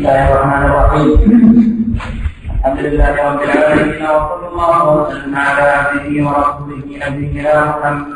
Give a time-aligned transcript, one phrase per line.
[0.00, 1.18] الله الرحمن الرحيم
[2.56, 8.08] الحمد لله رب العالمين وصلى الله وسلم على عبده ورسوله نبينا محمد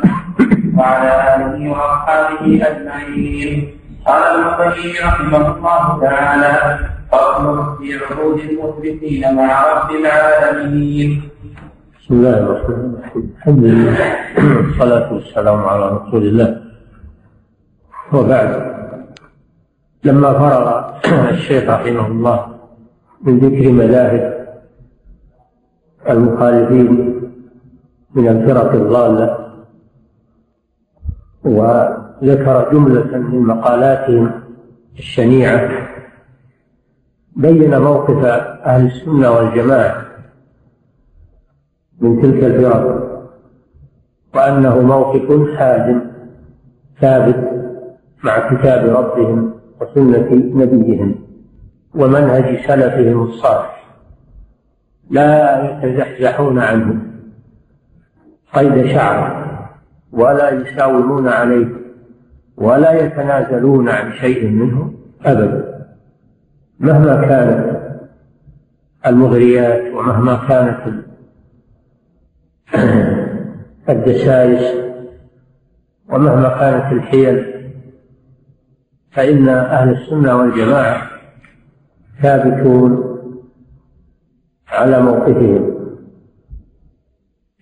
[0.76, 3.50] وعلى اله واصحابه اجمعين
[4.06, 6.54] قال ابن القيم رحمه الله تعالى
[7.12, 11.10] فصل في عهود المثبتين مع رب العالمين
[12.00, 14.00] بسم الله الرحمن الرحيم الحمد لله
[14.56, 16.50] والصلاة والسلام على رسول الله
[18.12, 18.73] وبعد
[20.04, 20.94] لما فرغ
[21.34, 22.46] الشيخ رحمه الله
[23.22, 24.46] من ذكر مذاهب
[26.10, 27.20] المخالفين
[28.14, 29.38] من الفرق الضالة
[31.44, 34.30] وذكر جملة من مقالاتهم
[34.98, 35.70] الشنيعة
[37.36, 38.24] بين موقف
[38.64, 40.04] أهل السنة والجماعة
[42.00, 43.04] من تلك الفرق
[44.34, 46.00] وأنه موقف حازم
[47.00, 47.50] ثابت
[48.24, 51.14] مع كتاب ربهم وسنة نبيهم
[51.94, 53.84] ومنهج سلفهم الصالح.
[55.10, 57.02] لا يتزحزحون عنه
[58.54, 59.44] قيد شعر
[60.12, 61.68] ولا يساومون عليه
[62.56, 64.92] ولا يتنازلون عن شيء منه
[65.24, 65.86] أبدا.
[66.80, 67.84] مهما كانت
[69.06, 71.04] المغريات ومهما كانت
[73.88, 74.84] الدسائس
[76.08, 77.53] ومهما كانت الحيل
[79.14, 81.10] فإن أهل السنة والجماعة
[82.22, 83.04] ثابتون
[84.68, 85.74] على موقفهم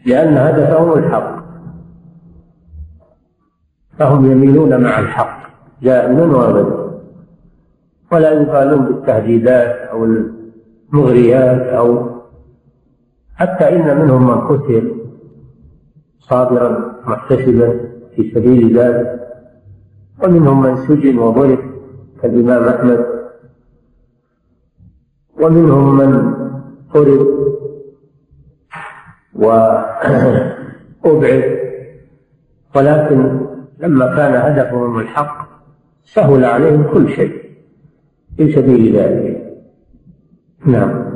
[0.06, 1.42] لأن هدفهم الحق.
[3.98, 5.42] فهم يميلون مع الحق
[5.82, 6.82] دائما وابدا
[8.12, 12.10] ولا يبالون بالتهديدات أو المغريات أو
[13.34, 14.94] حتى إن منهم من قتل
[16.18, 17.80] صابرا محتسبا
[18.16, 19.31] في سبيل ذلك
[20.22, 21.58] ومنهم من سجن وضرب
[22.22, 23.06] كالإمام أحمد.
[25.40, 26.34] ومنهم من
[26.94, 27.26] طرد
[29.34, 30.52] وأبعد.
[32.74, 33.40] ولكن
[33.78, 35.48] لما كان هدفهم الحق
[36.04, 37.42] سهل عليهم كل شيء
[38.36, 39.52] في سبيل ذلك.
[40.66, 41.12] نعم.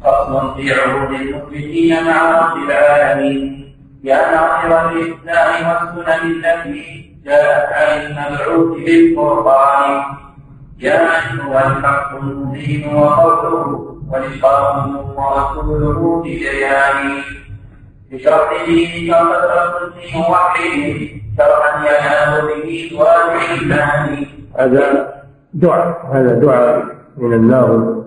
[0.00, 3.74] فصل في عهود المخبتين مع رب العالمين.
[4.04, 10.02] يا ناصر الإسلام والسنن التي جاءت عن المبعوث بالقرآن
[10.78, 11.08] يا
[11.42, 17.22] هو الحق المبين وقوله ولقاؤه ورسوله ببيان
[18.10, 23.72] بشرط دينك فترة في موحد شرعا ينال به واجب
[24.58, 25.14] هذا
[25.54, 26.84] دعاء هذا دعاء
[27.16, 28.02] من الناظم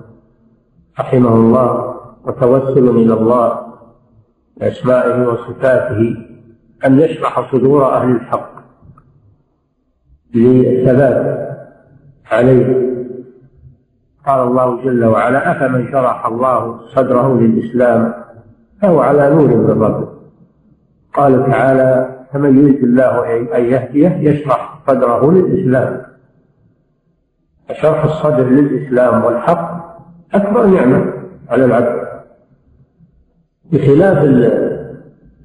[1.00, 3.74] رحمه الله وتوسل إلى الله
[4.58, 6.16] بأسمائه وصفاته
[6.86, 8.53] أن يشرح صدور أهل الحق.
[10.34, 11.44] للثبات
[12.32, 12.94] عليه.
[14.26, 18.14] قال الله جل وعلا أفمن شرح الله صدره للإسلام
[18.82, 20.08] فهو على نور من ربه.
[21.14, 26.02] قال تعالى فمن يريد الله أن يهديه يشرح صدره للإسلام.
[27.70, 29.98] فشرح الصدر للإسلام والحق
[30.34, 31.14] أكبر نعمة
[31.50, 32.04] على العبد.
[33.72, 34.24] بخلاف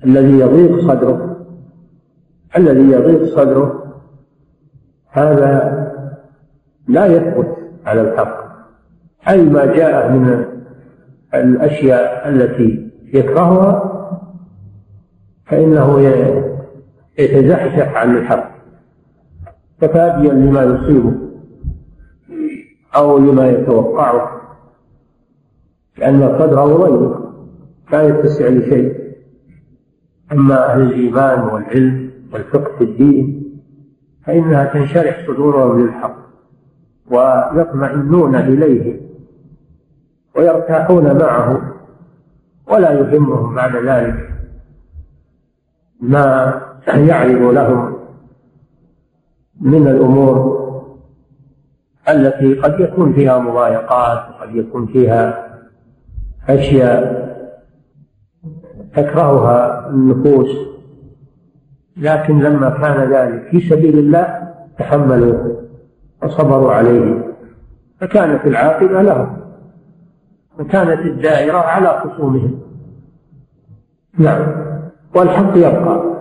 [0.05, 1.37] الذي يضيق صدره
[2.57, 3.78] الذي يضيق صدره
[5.19, 5.79] هذا
[6.89, 7.57] لا يثبت
[7.87, 8.49] على الحق.
[9.29, 10.45] أي ما جاء من
[11.35, 13.95] الأشياء التي يكرهها
[15.47, 16.01] فإنه
[17.19, 18.51] يتزحزح عن الحق.
[19.81, 21.13] تفاديا لما يصيبه
[22.97, 24.41] أو لما يتوقعه
[25.99, 27.19] لأن صدره ضيق
[27.93, 29.09] لا يتسع لشيء.
[30.33, 33.48] أما أهل الإيمان والعلم والفقه في الدين
[34.27, 36.17] فإنها تنشرح صدورهم للحق
[37.11, 39.01] ويطمئنون إليه
[40.37, 41.75] ويرتاحون معه
[42.67, 44.31] ولا يهمهم بعد ذلك
[46.01, 47.99] ما يعرض لهم
[49.61, 50.59] من الأمور
[52.09, 55.49] التي قد يكون فيها مضايقات وقد يكون فيها
[56.49, 57.29] أشياء
[58.97, 60.78] تكرهها النفوس
[61.99, 65.55] لكن لما كان ذلك في سبيل الله تحملوا
[66.23, 67.35] وصبروا عليه.
[68.01, 69.37] فكانت العاقبة لهم
[70.59, 72.61] وكانت الدائرة على خصومهم.
[74.19, 74.47] نعم.
[75.15, 76.19] والحق يبقى.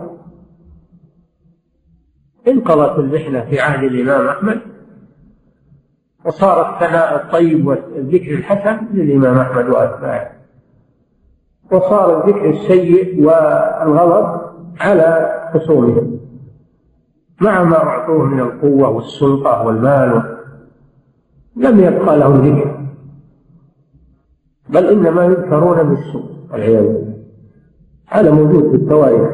[2.48, 4.60] انقضت المحنة في عهد الإمام أحمد
[6.26, 10.32] وصار الثناء الطيب والذكر الحسن للإمام أحمد وأتباعه.
[11.72, 14.47] وصار الذكر السيء والغضب
[14.80, 16.20] على خصومهم
[17.42, 20.38] مع ما أعطوه من القوة والسلطة والمال
[21.56, 22.78] لم يبقى لهم ذكر.
[24.70, 27.18] بل إنما يذكرون بالسوء والعياذ بالله.
[28.08, 29.30] هذا موجود في التواريخ.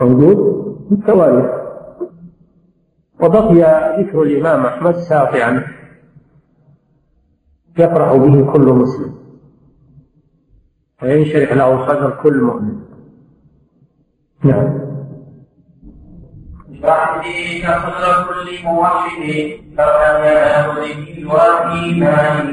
[0.00, 0.36] موجود
[0.88, 1.50] في التواريخ.
[3.22, 3.54] وبقي
[4.02, 5.64] ذكر الإمام أحمد ساطعا
[7.78, 9.14] يفرح به كل مسلم.
[11.02, 12.87] وينشرح له صدر كل مؤمن.
[14.44, 14.78] نعم.
[16.72, 17.64] اشرح به
[18.28, 19.22] كل موحد
[19.76, 20.66] فرحا يا
[21.26, 22.46] والإيمان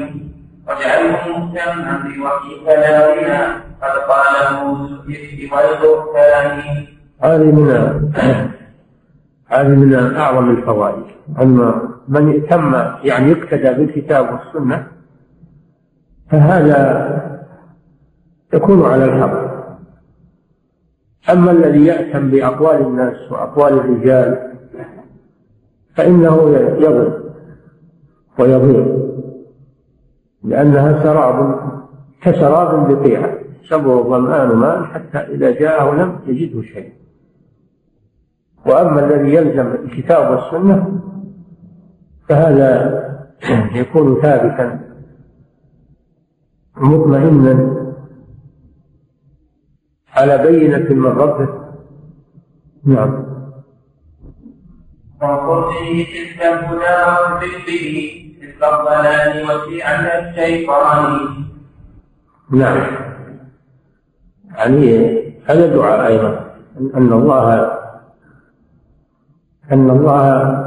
[0.68, 3.66] واجعله مهتما بوحي كلامنا.
[3.82, 4.74] قد قاله
[5.06, 6.86] بالإفك والبهتان.
[7.22, 7.68] هذه من
[9.48, 11.04] هذه من أعظم الفوائد
[11.40, 12.74] أما من اهتم
[13.04, 14.86] يعني يقتدى بالكتاب والسنة
[16.30, 17.36] فهذا
[18.54, 19.45] يكون على الحق
[21.30, 24.52] أما الذي يأتم بأقوال الناس وأقوال الرجال
[25.94, 27.32] فإنه يضل
[28.38, 28.86] ويضيع
[30.44, 31.60] لأنها سراب
[32.22, 36.92] كسراب بقيعة شبه الظمآن ماء حتى إذا جاءه لم يجده شيء.
[38.66, 41.00] وأما الذي يلزم الكتاب والسنة
[42.28, 43.02] فهذا
[43.74, 44.80] يكون ثابتا
[46.76, 47.85] مطمئنا
[50.16, 51.48] على بينة من ربه.
[52.84, 53.26] نعم.
[55.22, 57.96] وقرته تلك الهدى وذكره
[58.40, 61.28] تلك الضلال وسيعة الشيطان.
[62.50, 62.80] نعم.
[64.56, 65.16] يعني
[65.46, 66.50] هذا دعاء أيضا
[66.94, 67.76] أن الله
[69.72, 70.66] أن الله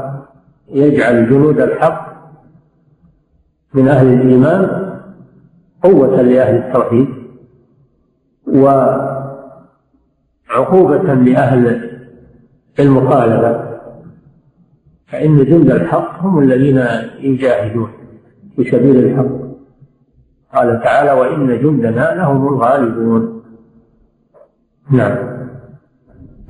[0.69, 2.09] يجعل جنود الحق
[3.73, 4.89] من أهل الإيمان
[5.83, 7.07] قوة لأهل التوحيد
[10.49, 11.89] وعقوبة لأهل
[12.79, 13.79] المخالفة
[15.07, 16.85] فإن جند الحق هم الذين
[17.19, 17.91] يجاهدون
[18.55, 19.49] في سبيل الحق.
[20.55, 23.43] قال تعالى وإن جندنا لهم الغالبون.
[24.91, 25.39] نعم.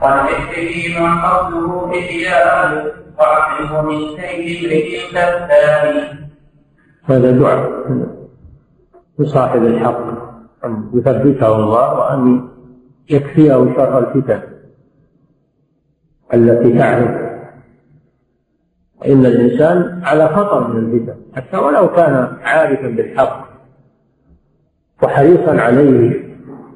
[0.01, 6.29] ولمثله من قصده إحياء وعقله من سيد امرئ كالثاني
[7.03, 7.71] هذا دعاء
[9.19, 10.01] لصاحب الحق
[10.65, 12.47] أن يثبته الله وأن
[13.09, 14.41] يكفيه شر الفتن
[16.33, 17.29] التي تعرف.
[19.05, 23.49] إن الإنسان على خطر من الفتن حتى ولو كان عارفا بالحق
[25.03, 26.29] وحريصا عليه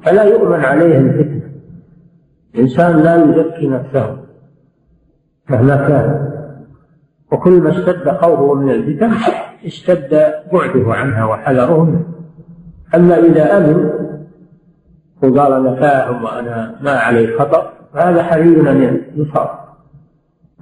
[0.04, 1.50] فلا يؤمن عليه الفتنة
[2.56, 4.18] الإنسان لا يزكي نفسه
[5.50, 6.34] مهما كان.
[7.32, 9.12] وكل ما اشتد خوفه من الفتن
[9.66, 12.06] اشتد بعده عنها وحذره منه.
[12.96, 14.03] أما إذا أمن
[15.24, 19.50] وقال أنا فاهم وأنا ما علي خطر فهذا حري أن يصاب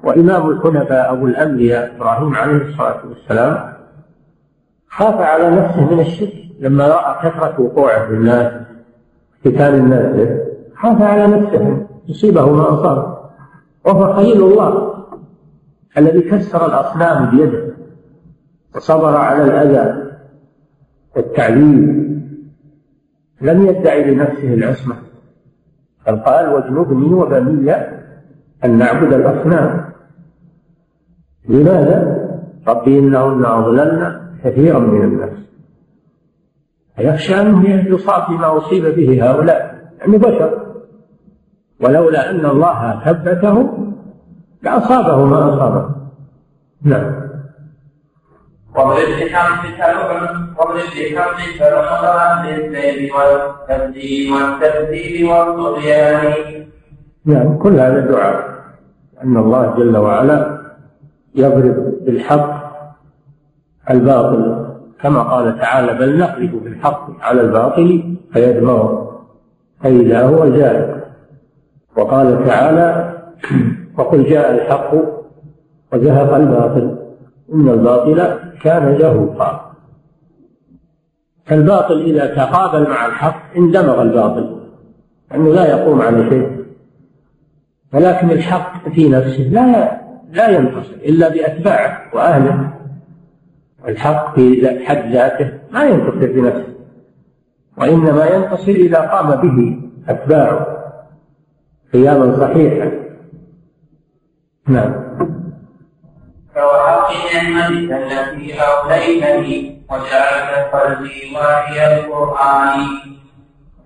[0.04, 3.74] وإمام الحنفاء أبو الأنبياء إبراهيم عليه الصلاة والسلام
[4.90, 8.54] خاف على نفسه من الشرك لما رأى كثرة وقوعه في الناس
[9.46, 10.30] فتان الناس
[10.76, 13.22] خاف على نفسه يصيبه ما أصاب.
[13.86, 14.94] وهو خليل الله
[15.98, 17.64] الذي كسر الأصنام بيده
[18.76, 20.12] وصبر على الأذى
[21.16, 22.21] والتعذيب.
[23.42, 24.96] لم يدعي لنفسه العصمة.
[26.08, 27.76] بل قال واجنبني وبني
[28.66, 29.92] أن نعبد الأصنام.
[31.50, 32.22] لماذا؟
[32.68, 35.42] ربي إنهن أضللن كثيرا من الناس.
[36.96, 40.76] فيخشى أنه يصاب بما أصيب به هؤلاء يعني بشر
[41.82, 43.78] ولولا أن الله ثبته
[44.64, 45.96] لأصابه ما أصابه.
[46.84, 47.21] نعم.
[48.76, 50.94] واضرب بحمد سلوم واضرب
[51.60, 56.34] سلوم للزيد والتبديل والتبديل والطغيان
[57.26, 58.52] نعم كل هذا دعاء.
[59.24, 60.62] أن الله جل وعلا
[61.36, 62.72] يضرب بالحق
[63.90, 64.66] الباطل.
[65.02, 69.22] كما قال تعالى بل نقذف بالحق على الباطل فيدمغه
[69.84, 71.08] فإذا هو زاهق
[71.98, 73.14] وقال تعالى
[73.98, 74.92] وقل جاء الحق
[75.94, 76.98] وزهق الباطل.
[77.54, 79.72] إن الباطل كان زهوقا
[81.46, 84.62] فالباطل إذا تقابل مع الحق اندمغ الباطل
[85.32, 86.66] لأنه لا يقوم على شيء.
[87.94, 90.02] ولكن الحق في نفسه لا
[90.32, 92.74] لا ينتصر إلا بأتباعه وأهله.
[93.88, 96.74] الحق في حد ذاته ما ينتصر بنفسه
[97.78, 100.68] وإنما ينتصر إذا قام به أتباعه.
[101.94, 102.92] قياما صحيحا.
[104.68, 104.94] نعم.
[106.62, 112.88] فوحق نعمتك التي أوليتني وجعلت قلبي واعي القرآن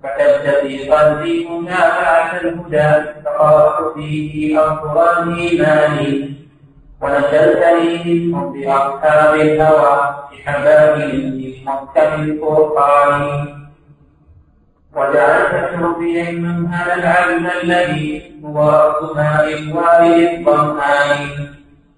[0.03, 6.33] كتبت في قلبي متابعة الهدى فقرأت فيه أفضل الإيمان
[7.01, 13.47] ونشلتني من حب أصحاب الهوى بحبائل من محكم الفرقان
[14.95, 21.54] وجعلت شربي المنهل العلم الذي هو رأس ماء الوالد الظمآن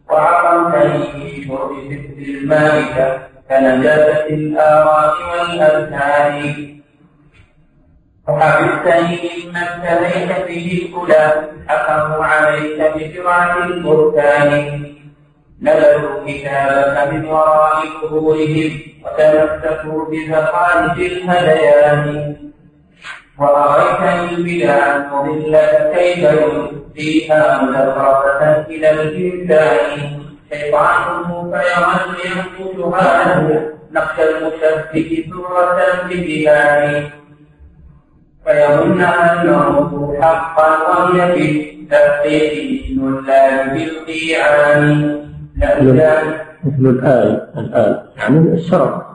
[0.09, 6.77] وعقمتني في شرب مثل الماء كنجاسة الآراء والأذهان.
[8.27, 14.83] وحفظتني مما ابتليت به الكلى حكموا عليك بشرعة البركان
[15.61, 18.71] نبذوا كتابك من وراء ظهورهم
[19.05, 22.35] وتمسكوا بزخارف الهذيان
[23.39, 26.29] وأريتني البدع المضلة كيف
[26.95, 30.19] فيها مزخرفة إلى الإنسان
[30.53, 35.79] شيطانه فيظل ينقشها له نقش المشبك سورة
[36.09, 37.03] ببلاد
[38.45, 42.53] فيظن أنه حقا وهي في التحقيق
[42.97, 45.23] الله بالقيعان
[45.57, 45.89] مثل
[46.89, 49.07] الآية الآية يعني الشرع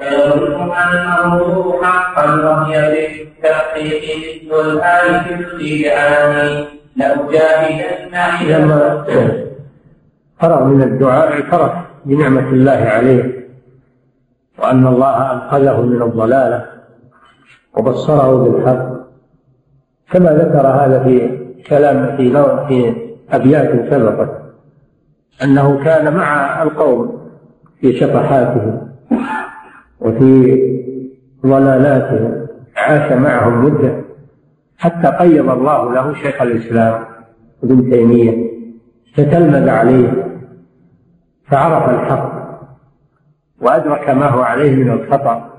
[0.00, 4.02] فيظن أنه حقا وهي بالتحقيق
[4.46, 6.64] مثل الآية بالقيعان
[6.96, 8.14] لأجاهدن
[8.48, 9.04] لما
[10.40, 11.72] فرغ من الدعاء اعترف
[12.04, 13.46] بنعمة الله عليه
[14.58, 16.66] وأن الله أنقذه من الضلالة
[17.74, 18.90] وبصره بالحق.
[20.12, 22.30] كما ذكر هذا في كلام في
[22.68, 22.94] في
[23.30, 24.30] أبيات سبقت
[25.42, 27.30] أنه كان مع القوم
[27.80, 28.89] في شطحاتهم
[30.00, 30.58] وفي
[31.46, 34.00] ضلالاتهم عاش معهم مدة
[34.78, 37.04] حتى قيض الله له شيخ الإسلام
[37.64, 38.50] ابن تيمية
[39.16, 40.26] تتلمذ عليه
[41.44, 42.40] فعرف الحق
[43.60, 45.50] وأدرك ما هو عليه من الخطأ.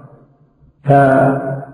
[0.83, 1.65] فهو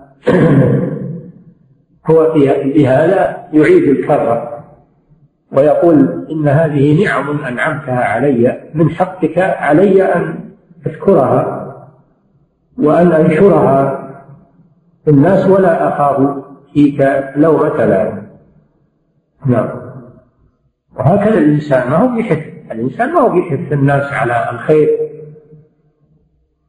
[2.72, 4.64] في هذا يعيد الكرة
[5.52, 10.34] ويقول إن هذه نعم أنعمتها علي من حقك علي أن
[10.86, 11.57] أشكرها
[12.78, 14.08] وأن أنشرها
[15.04, 18.28] في الناس ولا أخاف فيك لومة لائم
[19.46, 19.68] نعم.
[20.96, 22.38] وهكذا الإنسان ما هو يحث
[22.72, 24.88] الإنسان ما هو يحث الناس على الخير.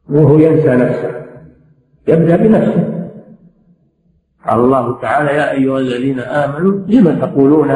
[0.09, 1.25] وهو ينسى نفسه.
[2.07, 3.09] يبدأ بنفسه.
[4.47, 7.67] قال الله تعالى يا أيها الذين آمنوا لم تقولون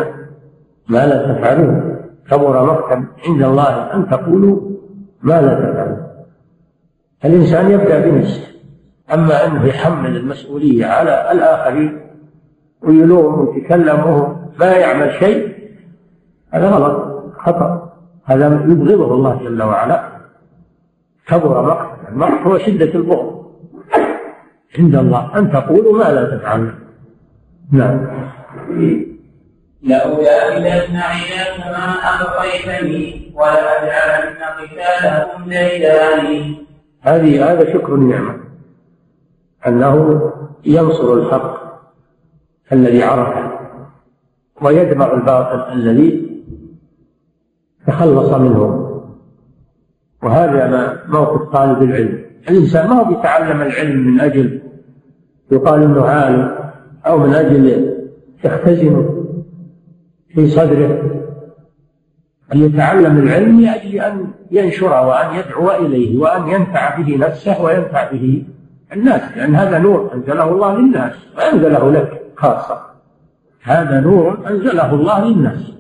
[0.88, 1.96] ما لا تفعلون؟
[2.32, 4.60] كبر مقتا عند الله أن تقولوا
[5.22, 5.83] ما لا تفعلون.
[7.26, 8.48] الإنسان يبدأ بنفسه.
[9.14, 12.02] أما أنه يحمل المسؤولية على الآخرين
[12.82, 15.54] ويلوم ويتكلم وهو ما يعمل شيء
[16.52, 17.94] هذا غلط خطأ.
[18.26, 20.04] هذا يبغضه الله جل وعلا.
[21.28, 23.44] كبر مقتا المقت هو شدة البغض.
[24.80, 26.76] عند الله أن تقولوا ما لا تفعلون
[27.72, 28.08] نعم.
[29.82, 36.66] لأجاهدن عياك ما أبقيتني ولأجعلن قتالهم ديداني
[37.04, 38.36] هذه هذا شكر النعمة.
[39.68, 40.22] أنه
[40.66, 41.64] ينصر الحق
[42.72, 43.52] الذي عرفه
[44.62, 46.42] ويدمغ الباطل الذي
[47.88, 48.90] تخلص منه.
[50.24, 52.24] وهذا ما موقف طالب العلم.
[52.50, 54.62] الإنسان ما هو بيتعلم العلم من أجل
[55.52, 56.56] يقال أنه عالم
[57.08, 57.94] أو من أجل
[58.46, 59.10] يختزن
[60.28, 61.23] في صدره.
[62.54, 68.44] أن يتعلم العلم لأجل أن ينشره وأن يدعو إليه وأن ينفع به نفسه وينفع به
[68.94, 72.82] الناس لأن هذا نور أنزله الله للناس وأنزله لك خاصة.
[73.64, 75.74] هذا نور أنزله الله للناس.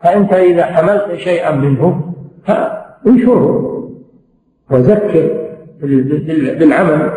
[0.00, 2.14] فأنت إذا حملت شيئا منه
[2.46, 3.90] فانشره
[4.70, 5.46] وذكر
[6.58, 7.12] بالعمل.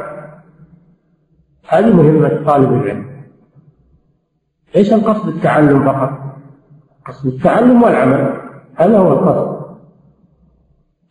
[1.68, 3.08] هذه مهمة طالب العلم.
[4.76, 6.27] ليس القصد التعلم فقط.
[7.08, 8.34] قصد التعلم والعمل
[8.76, 9.58] هذا هو القصد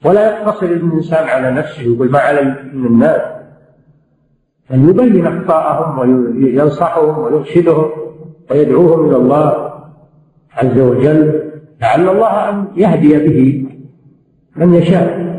[0.05, 3.21] ولا يقتصر الإنسان على نفسه يقول ما علي من الناس.
[4.73, 7.91] أن يبين أخطاءهم وينصحهم ويرشدهم
[8.51, 9.73] ويدعوهم إلى الله
[10.53, 11.51] عز وجل
[11.81, 13.69] لعل الله أن يهدي به
[14.57, 15.37] من يشاء.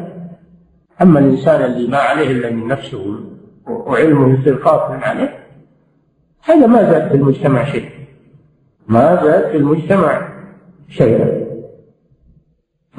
[1.01, 3.19] أما الإنسان اللي ما عليه إلا من نفسه
[3.67, 5.39] وعلمه يصير قاصرا عليه
[6.43, 7.89] هذا ما زاد في المجتمع شيء.
[8.87, 10.36] ما زاد في المجتمع.
[10.87, 11.47] شيئا.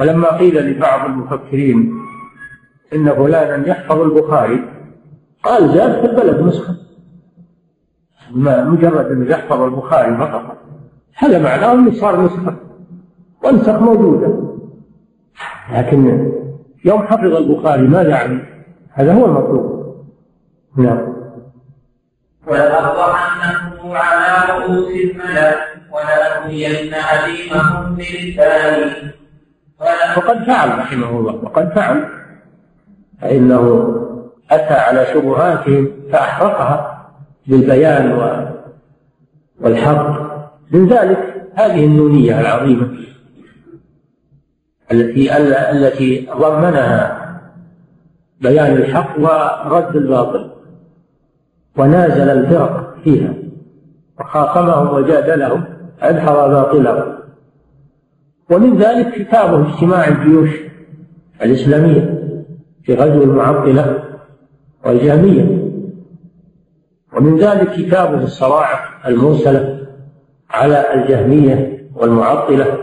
[0.00, 1.94] ولما قيل لبعض المفكرين
[2.94, 4.64] إن فلانا يحفظ البخاري
[5.42, 6.76] قال زاد في البلد نسخة.
[8.70, 10.58] مجرد أنه يحفظ البخاري فقط.
[11.14, 12.56] هذا معناه أنه صار نسخة.
[13.44, 14.54] والنسخ موجودة.
[15.72, 16.32] لكن
[16.84, 18.38] يوم حفظ البخاري ماذا يعني؟
[18.92, 19.78] هذا هو المطلوب.
[20.76, 21.14] نعم.
[22.46, 29.12] ولأفضحنهم على رؤوس الملأ ولأغوين أديمهم بلساني
[30.16, 32.08] وقد فعل رحمه الله وقد فعل.
[33.20, 33.94] فإنه
[34.50, 37.08] أتى على شبهاتهم فأحرقها
[37.46, 38.12] بالبيان
[39.60, 40.06] والحق
[40.70, 42.88] من ذلك هذه النونية العظيمة
[44.92, 45.36] التي
[45.70, 47.18] التي ضمنها
[48.40, 50.50] بيان الحق ورد الباطل.
[51.76, 53.34] ونازل الفرق فيها
[54.20, 55.77] وخاصمهم وجادلهم.
[56.00, 57.18] أدحر باطلهم
[58.50, 60.50] ومن ذلك كتابه اجتماع الجيوش
[61.42, 62.18] الإسلامية
[62.82, 64.04] في غزو المعطلة
[64.84, 65.68] والجهمية.
[67.16, 69.86] ومن ذلك كتابه الصواعق المرسلة
[70.50, 72.78] على الجهمية والمعطلة.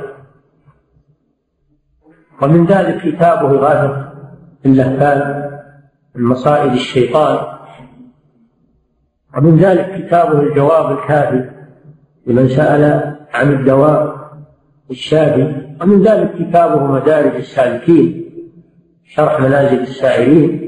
[2.42, 4.12] ومن ذلك كتابه غافر
[4.66, 5.50] اللهفان
[6.16, 7.56] من مصائد الشيطان.
[9.38, 11.55] ومن ذلك كتابه الجواب الكافي
[12.28, 14.26] لمن سأل عن الدواء
[14.92, 18.26] الشافي ومن ذلك كتابه مدارج السالكين
[19.06, 20.66] شرح منازل السائرين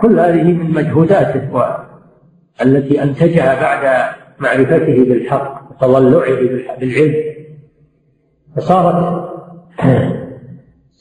[0.00, 1.64] كل هذه من مجهوداته
[2.62, 6.36] التي أنتجها بعد معرفته بالحق وتضلعه
[6.80, 7.14] بالعلم.
[8.56, 9.30] فصارت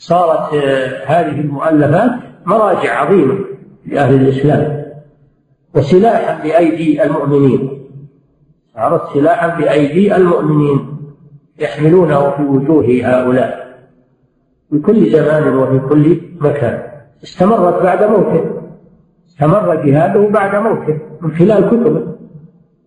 [0.10, 0.54] صارت
[1.06, 2.12] هذه المؤلفات
[2.46, 3.36] مراجع عظيمة
[3.86, 4.86] لأهل الإسلام
[5.76, 7.79] وسلاحا بأيدي المؤمنين.
[8.80, 10.80] صارت سلاحا بأيدي المؤمنين
[11.60, 13.80] يحملونه في وجوه هؤلاء.
[14.70, 16.82] في كل زمان وفي كل مكان.
[17.24, 18.44] استمرت بعد موته.
[19.28, 21.00] استمر جهاده بعد موته.
[21.22, 22.16] من خلال كتبه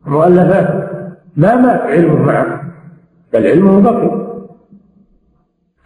[0.06, 0.88] ومؤلفاته
[1.36, 2.62] ما مات علمه معه
[3.32, 4.22] بل علمه بقي.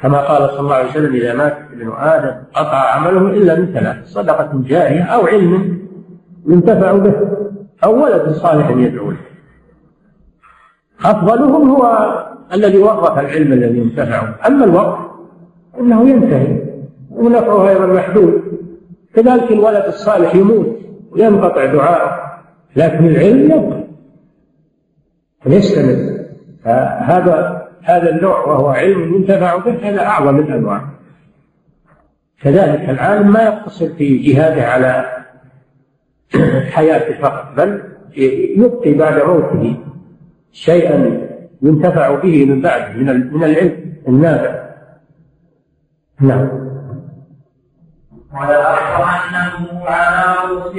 [0.00, 4.06] كما قال صلى الله عليه وسلم إذا مات ابن آدم قطع عمله إلا من ثلاث
[4.06, 5.78] صدقة جارية أو علم
[6.46, 7.14] ينتفع به
[7.84, 9.25] أو ولد صالح يدعو له.
[11.04, 12.14] أفضلهم هو
[12.52, 14.98] الذي ورث العلم الذي ينتفع أما الوقت
[15.80, 16.58] إنه ينتهي
[17.10, 18.42] ونفعه أيضا محدود
[19.14, 20.76] كذلك الولد الصالح يموت
[21.11, 22.40] وينقطع دعاءه
[22.76, 23.87] لكن العلم يبقى
[25.46, 26.16] ويستمر
[26.98, 30.85] هذا هذا النوع وهو علم ينتفع به هذا أعظم الأنواع.
[32.42, 35.06] كذلك العالم ما يقتصر في جهاده على
[36.74, 37.82] حياته فقط بل
[38.56, 39.76] يبقي بعد موته.
[40.57, 41.29] شيئا
[41.62, 44.66] ينتفع به من بعده من من العلم النافع.
[46.21, 46.49] نعم.
[48.35, 50.75] ولأرفعنه على رؤوس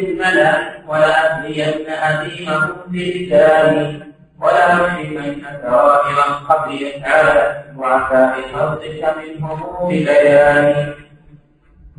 [0.87, 4.03] ولأبلين أديمهم بلساني
[4.41, 9.59] ولا يشركن كرائم القبر يسعى وعفاء حظك منهم
[9.89, 10.93] ببيان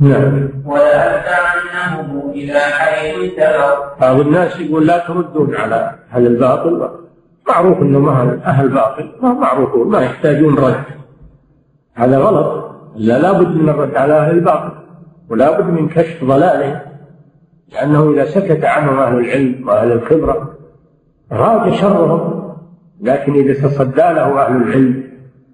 [0.01, 0.51] نعم.
[0.65, 7.08] ولأتعنهم إلى حيث تروا بعض الناس يقول لا تردون على أهل الباطل.
[7.49, 8.09] معروف أنهم
[8.47, 10.75] أهل باطل معروفون ما يحتاجون رد.
[11.95, 12.69] هذا غلط.
[12.97, 14.73] لا لابد من الرد على أهل الباطل
[15.31, 16.83] ولا بد من كشف ضلاله
[17.73, 20.55] لأنه إذا سكت عنهم أهل العلم وأهل الخبرة
[21.33, 22.39] راج شرهم.
[23.01, 25.05] لكن إذا تصدى له أهل العلم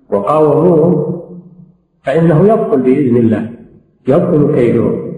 [0.09, 1.21] وقاوموهم
[2.03, 3.51] فإنه يبطل بإذن الله
[4.09, 5.15] يبطل كيدهم.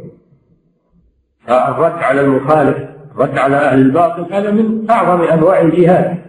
[1.49, 2.77] الرد على المخالف
[3.15, 6.26] الرد على أهل الباطل هذا من أعظم أنواع الجهاد.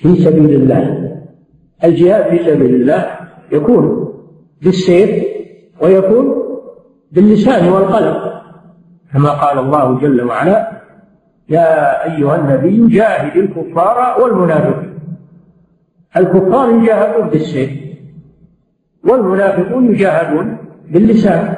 [0.00, 1.10] في سبيل الله.
[1.84, 3.06] الجهاد في سبيل الله
[3.52, 4.14] يكون
[4.62, 5.24] بالسيف
[5.82, 6.34] ويكون
[7.12, 8.16] باللسان والقلم.
[9.12, 10.82] كما قال الله جل وعلا
[11.48, 14.98] يا أيها النبي جاهد الكفار والمنافقين.
[16.16, 17.70] الكفار يجاهدون بالسيف
[19.04, 20.56] والمنافقون يجاهدون
[20.90, 21.54] باللسان.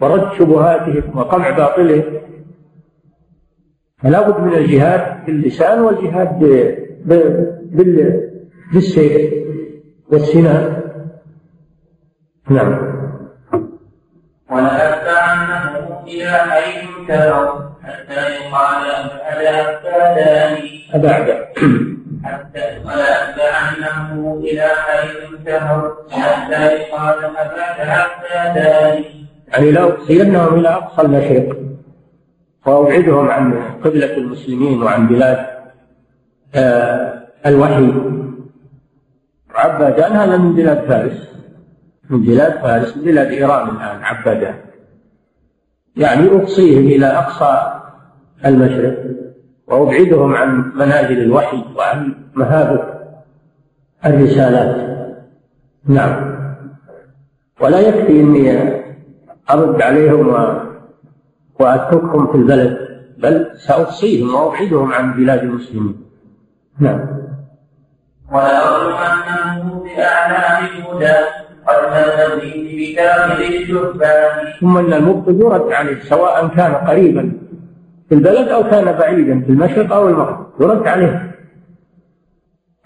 [0.00, 2.02] ورد شبهاتهم وقمع باطلهم.
[3.98, 6.38] فلا بد من الجهاد باللسان والجهاد
[8.72, 9.34] بالسيف
[10.12, 10.82] والسنان
[12.50, 12.98] نعم.
[14.50, 20.58] ولأتبعنهم إلى حيث تروا حتى يقال أبعد أبعدان
[20.94, 21.44] أبعد.
[22.24, 29.04] حتى ولأتبعنه إلى حيث انتهوا حتى يقال أبعد أبعدان
[29.48, 29.72] يعني
[30.06, 31.56] سيرناهم إلى أقصى المشرق.
[32.66, 35.46] وأبعدهم عن قبلة المسلمين وعن بلاد
[37.46, 37.92] الوحي.
[39.54, 41.28] عبادان هذا من بلاد فارس.
[42.10, 44.54] من بلاد فارس من بلاد إيران الآن عبادان.
[45.96, 47.80] يعني أقصيهم إلى أقصى
[48.46, 48.96] المشرق
[49.66, 52.84] وأبعدهم عن منازل الوحي وعن مهابط
[54.06, 54.88] الرسالات.
[55.84, 56.38] نعم.
[57.60, 58.78] ولا يكفي أني
[59.50, 60.28] أرد عليهم
[61.60, 62.78] وأتركهم في البلد
[63.18, 66.07] بل سأفصيهم وأبعدهم عن بلاد المسلمين.
[66.80, 67.18] نعم.
[68.32, 71.16] ولأظلمنه بأعلام الهدى
[71.66, 77.32] قد مل به بداخل الجبان ثم أن المبطل يرد عليه سواء كان قريبا
[78.08, 81.34] في البلد أو كان بعيدا في المشرق أو المغرب يرد عليه.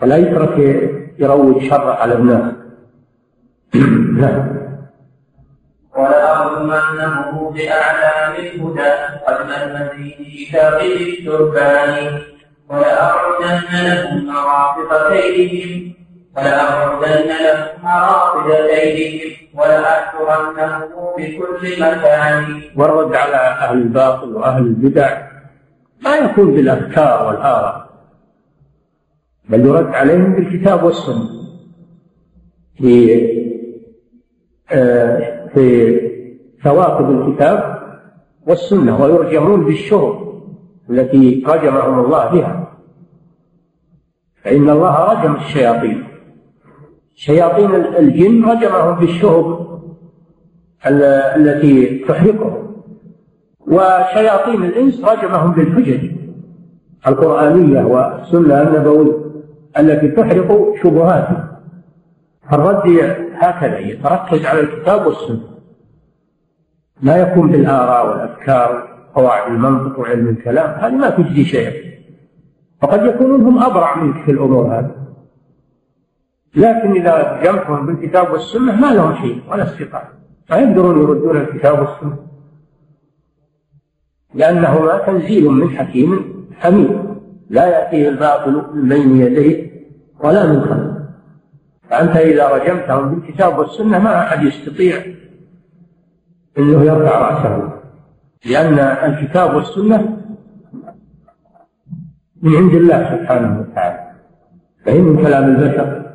[0.03, 0.59] ولا يترك
[1.19, 2.53] يروج شر على الناس.
[4.21, 4.63] نعم.
[5.97, 8.93] ولأظلمنه بأعلام الهدى
[9.29, 12.23] من في كتاب التربان
[12.71, 15.93] ولأعودن لهم مرافق كيدهم
[16.37, 22.63] ولأعودن لهم مرافق كيدهم ولأحشرنهم بكل مكان.
[22.77, 25.23] والرد على أهل الباطل وأهل البدع
[26.05, 27.89] ما يكون بالأفكار والآراء
[29.49, 31.29] بل يرد عليهم بالكتاب والسنة.
[32.79, 33.23] في
[34.73, 36.01] آه، في
[36.65, 37.83] ثواقب الكتاب
[38.47, 40.22] والسنة ويرجمون بالشهر.
[40.91, 42.69] التي رجمهم الله بها.
[44.45, 46.05] فإن الله رجم الشياطين.
[47.15, 49.67] شياطين الجن رجمهم بالشهب
[51.37, 52.77] التي تحرقهم.
[53.61, 56.11] وشياطين الإنس رجمهم بالحجج
[57.07, 59.17] القرآنية والسنة النبوية
[59.79, 61.49] التي تحرق شبهاتهم.
[62.53, 65.41] الرد هكذا يتركز على الكتاب والسنة.
[67.03, 71.93] لا يكون بالآراء والأفكار قواعد المنطق وعلم الكلام هذه ما تجدي شيئا
[72.83, 74.95] وقد يكونون هم أبرع منك في الأمور هذه.
[76.57, 80.09] لكن إذا جمعهم بالكتاب والسنة ما لهم شيء ولا استطاعة.
[80.51, 82.17] ما يقدرون يردون الكتاب والسنة؟
[84.35, 86.25] لأنهما تنزيل من حكيم
[86.59, 87.01] حميد.
[87.51, 89.73] لا يأتيه الباطل من بين يديه
[90.21, 91.03] ولا من خلفه.
[91.91, 94.97] فأنت إذا رجمتهم بالكتاب والسنة ما أحد يستطيع
[96.59, 97.82] أنه يرفع رأسه.
[98.45, 100.19] لأن الكتاب والسنة
[102.43, 104.13] من عند الله سبحانه وتعالى.
[104.87, 106.13] فهي من كلام البشر.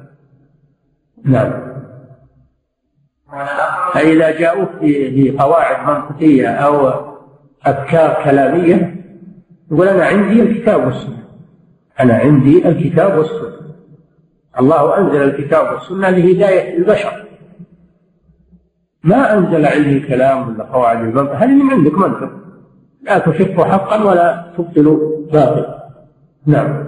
[1.23, 1.67] نعم.
[3.93, 7.05] فإذا جاءوك في قواعد منطقية أو
[7.65, 9.03] أفكار كلامية
[9.71, 11.23] يقول أنا عندي الكتاب والسنة.
[11.99, 13.57] أنا عندي الكتاب والسنة.
[14.59, 17.26] الله أنزل الكتاب والسنة لهداية البشر.
[19.07, 22.29] ما أنزل عليه كلام ولا قواعد المنطق هذه من عندك منطق
[23.01, 24.97] لا تشفوا حقا ولا تبطلوا
[25.33, 25.65] باطل
[26.45, 26.85] نعم.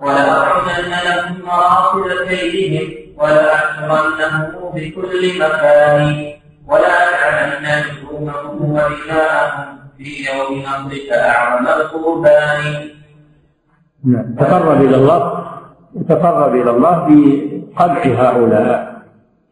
[0.00, 6.32] ولأعلن لهم مراصد كيدهم ولأحشرنه بكل مكان.
[6.66, 12.88] ولأجعلن نجومهم ودماءهم في يوم نصرك أعظم القربان.
[14.04, 14.34] نعم.
[14.34, 15.44] تقرب إلى الله
[15.96, 19.02] يتقرب إلى الله بقمع هؤلاء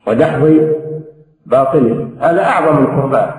[0.06, 0.79] ودحض
[1.50, 3.30] باطلهم هذا أعظم القربان.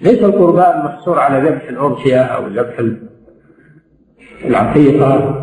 [0.00, 2.84] ليس القربان محصور على ذبح الأضحية أو ذبح
[4.44, 5.38] العقيقة.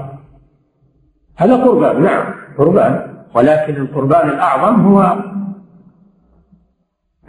[1.35, 3.23] هذا قربان نعم قربان.
[3.35, 5.17] ولكن القربان الأعظم هو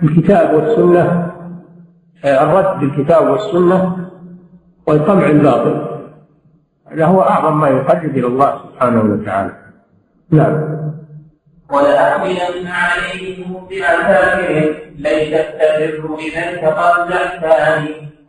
[0.02, 1.32] الكتاب والسنة
[2.24, 4.10] الرد بالكتاب والسنة
[4.86, 6.00] والقمع الباطل.
[6.86, 9.56] هذا هو أعظم ما يقرب إلى الله سبحانه وتعالى.
[10.30, 10.80] نعم.
[11.72, 13.39] ولأحملن عليهم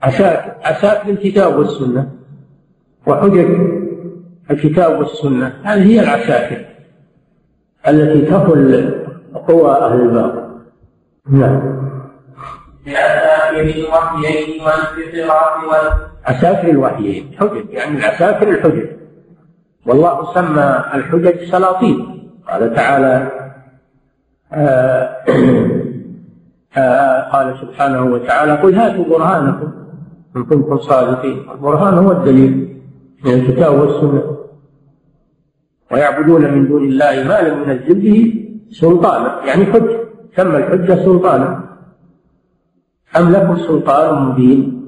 [0.04, 2.12] عساكر عساكر الكتاب والسنة.
[3.08, 3.50] وحجج
[4.52, 5.54] الكتاب والسنة.
[5.64, 6.66] هذه هي العساكر
[7.88, 8.96] التي تقل
[9.48, 10.52] قوى أهل الباطل.
[11.30, 11.82] نعم.
[12.86, 15.94] بعساكر الوحيين والفطرات
[16.26, 18.86] عساكر الوحيين حجج يعني العساكر الحجج
[19.86, 22.30] والله سمى الحجج سلاطين.
[22.48, 23.41] قال تعالى
[27.32, 29.72] قال سبحانه وتعالى قل هاتوا برهانكم
[30.36, 31.50] إن كنتم صادقين.
[31.52, 32.80] البرهان هو الدليل
[33.26, 34.38] من الكتاب والسنة.
[35.92, 39.46] ويعبدون من دون الله ما لم ينزل به سلطانا.
[39.46, 40.00] يعني حجة
[40.36, 41.64] سمى الحجة سلطانا.
[43.18, 44.82] أم لكم سلطان مبين؟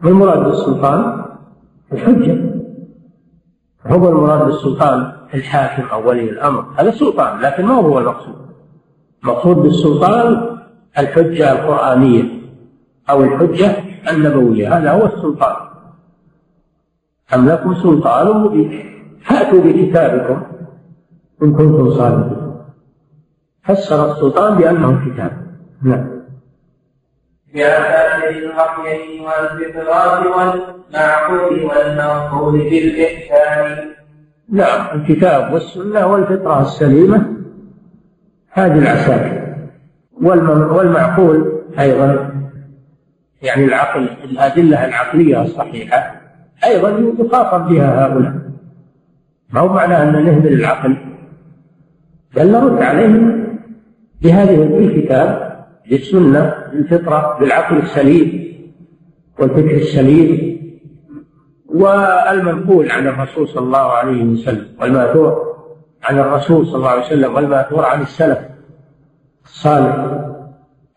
[0.00, 1.24] ما المراد بالسلطان؟
[1.92, 2.50] الحجة.
[3.86, 6.64] هو المراد بالسلطان؟ الحاكم أو ولي الأمر.
[6.76, 8.48] هذا سلطان لكن ما هو المقصود؟
[9.22, 10.58] المقصود بالسلطان
[10.98, 12.24] الحجة القرآنية
[13.10, 13.76] أو الحجة
[14.10, 14.78] النبوية.
[14.78, 15.56] هذا هو السلطان.
[17.34, 18.84] أم لكم سلطان مبين؟
[19.24, 20.42] فأتوا بكتابكم
[21.42, 22.54] إن كنتم صادقين.
[23.64, 25.32] فسر السلطان بأنه كتاب.
[25.82, 26.18] نعم.
[27.54, 33.97] بأساس الوحيين والفطرات والمعقول والمنقول بالإحسان
[34.50, 37.26] نعم الكتاب والسنة والفطرة السليمة
[38.50, 39.56] هذه العساكر
[40.22, 42.30] والمعقول أيضا.
[43.42, 46.20] يعني العقل الأدلة العقلية الصحيحة
[46.64, 48.34] أيضا يخاطب بها هؤلاء.
[49.50, 50.96] ما هو معنى أن نهمل العقل؟
[52.36, 53.44] بل نرد عليهم
[54.22, 55.58] بهذه الكتاب
[55.90, 58.54] بالسنة بالفطرة بالعقل السليم
[59.38, 60.57] والفكر السليم.
[61.68, 65.56] والمنقول عن الرسول صلى الله عليه وسلم والمأثور
[66.02, 68.38] عن الرسول صلى الله عليه وسلم والمأثور عن السلف
[69.44, 69.96] الصالح.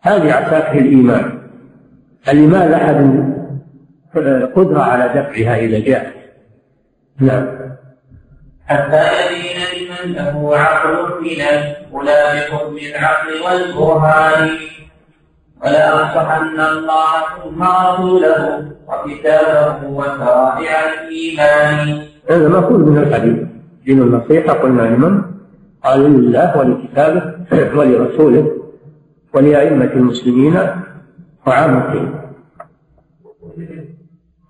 [0.00, 1.38] هذه عساكر الإيمان.
[2.28, 3.32] اللي ما لأحد
[4.56, 6.12] قدرة على دفعها إذا جاء.
[7.20, 7.46] نعم.
[8.66, 14.48] حتى يبين لمن له عقل من الملابق بالعقل والبرهان.
[15.62, 22.02] ولأنصحن الله ثم رسوله وكتابه وشرائع الإيمان.
[22.30, 23.38] هذا مأخوذ من الحديث.
[23.84, 25.22] دين النصيحة قلنا لمن؟
[25.84, 27.22] قال لله ولكتابه
[27.78, 28.46] ولرسوله
[29.34, 30.58] ولأئمة المسلمين
[31.46, 32.14] وعامتهم.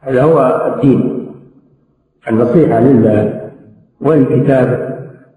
[0.01, 0.39] هذا هو
[0.75, 1.23] الدين.
[2.29, 3.51] النصيحة لله
[4.01, 4.79] ولكتابه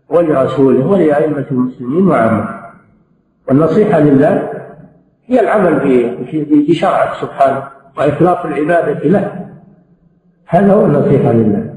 [0.09, 2.49] ولرسوله ولأئمة المسلمين وعامة
[3.47, 4.54] والنصيحة لله
[5.27, 5.79] هي العمل
[6.69, 7.63] بشرعه سبحانه
[7.97, 9.49] وإخلاص العبادة له.
[10.47, 11.75] هذا هو النصيحة لله.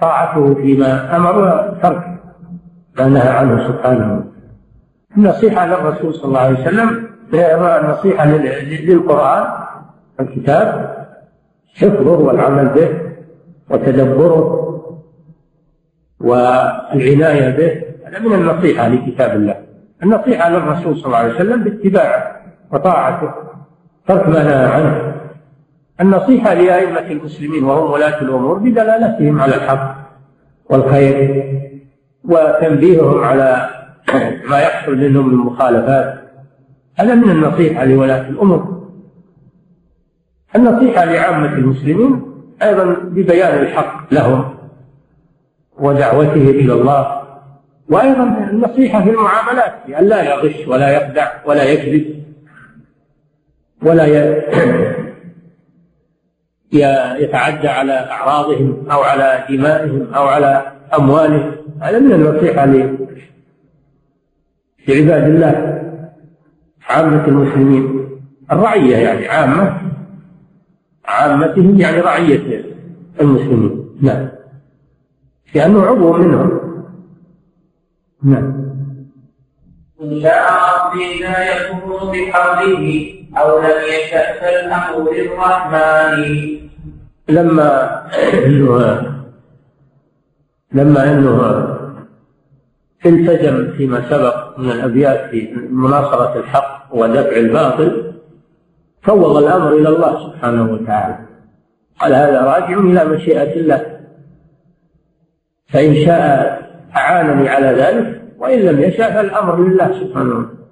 [0.00, 2.04] طاعته فيما أمر وترك
[2.98, 4.24] ما نهى عنه سبحانه.
[5.16, 9.46] النصيحة للرسول صلى الله عليه وسلم النصيحة للقرآن
[10.20, 10.96] الكتاب
[11.74, 12.88] حفظه والعمل به
[13.70, 14.62] وتدبره
[16.20, 17.82] والعناية به.
[18.04, 19.71] هذا من النصيحة لكتاب الله.
[20.02, 23.30] النصيحة للرسول صلى الله عليه وسلم باتباعه وطاعته
[24.08, 25.14] ترك ما نهى عنه.
[26.00, 29.96] النصيحة لأئمة المسلمين وهم ولاة الأمور بدلالتهم على الحق
[30.70, 31.44] والخير
[32.24, 33.68] وتنبيههم على
[34.50, 36.22] ما يحصل منهم من مخالفات.
[36.96, 38.88] هذا من النصيحة لولاة الأمور.
[40.56, 42.22] النصيحة لعامة المسلمين
[42.62, 44.54] أيضا ببيان الحق لهم
[45.78, 47.21] ودعوته إلى الله.
[47.92, 52.24] وأيضا النصيحة في المعاملات بأن لا يغش ولا يخدع ولا يكذب
[53.82, 54.06] ولا
[57.22, 61.52] يتعدى على أعراضهم أو على دمائهم أو على أموالهم.
[61.80, 62.66] هذا من النصيحة
[64.88, 65.82] لعباد الله
[66.88, 68.08] عامة المسلمين.
[68.52, 69.80] الرعية يعني عامة
[71.04, 72.64] عامتهم يعني رعية
[73.20, 73.84] المسلمين.
[74.00, 74.28] نعم.
[75.54, 76.61] لأنه عضو منهم.
[78.24, 78.72] نعم.
[80.02, 86.58] إن شاء ربي لا يكون بحوله أو لم يشأ فالأمر للرحمن
[87.28, 88.02] لما
[88.34, 89.02] إنه
[90.72, 91.68] لما إنه
[93.06, 98.12] التزم فيما سبق من الأبيات في مناصرة الحق ودفع الباطل
[99.02, 101.18] فوض الأمر إلى الله سبحانه وتعالى.
[102.00, 104.00] قال هذا راجع إلى مشيئة الله.
[105.68, 106.62] فإن شاء
[106.96, 110.62] أعانني على ذلك وإن لم يشاء فالأمر لله سبحانه وتعالى.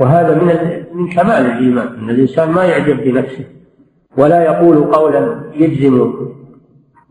[0.00, 0.48] وهذا من
[0.94, 3.44] من كمال الإيمان إن الإنسان ما يعجب بنفسه
[4.18, 6.14] ولا يقول قولا يجزم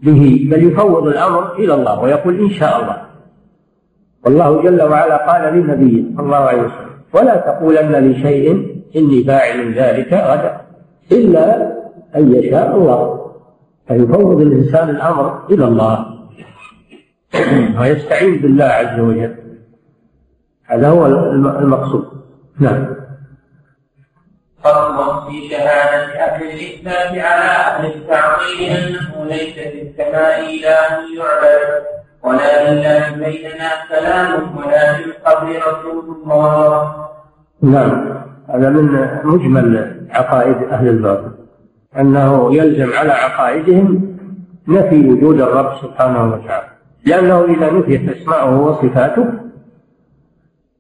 [0.04, 2.98] به بل يفوض الأمر إلى الله ويقول إن شاء الله.
[4.26, 10.14] والله جل وعلا قال لنبيه صلى الله عليه وسلم ولا تقولن لشيء إني فاعل ذلك
[10.14, 10.62] غدا
[11.12, 11.74] إلا
[12.16, 13.32] أن يشاء الله.
[13.88, 16.06] فيفوض الإنسان الأمر إلى الله.
[17.80, 19.36] ويستعين بالله عز وجل.
[20.66, 21.06] هذا هو
[21.60, 22.24] المقصود.
[22.60, 22.96] نعم.
[24.64, 31.84] فرض في شهادة أهل الإثبات على أهل التعطيل أنه ليس في السماء إله يعبد
[32.24, 36.94] ولا لله بيننا كلام ولا في القبر رسول الله.
[37.62, 38.24] نعم.
[38.50, 41.32] هذا من مجمل عقائد أهل الباطل.
[42.00, 44.18] أنه يلزم على عقائدهم
[44.68, 46.73] نفي وجود الرب سبحانه وتعالى.
[47.06, 49.26] لأنه إذا نفيت أسماؤه وصفاته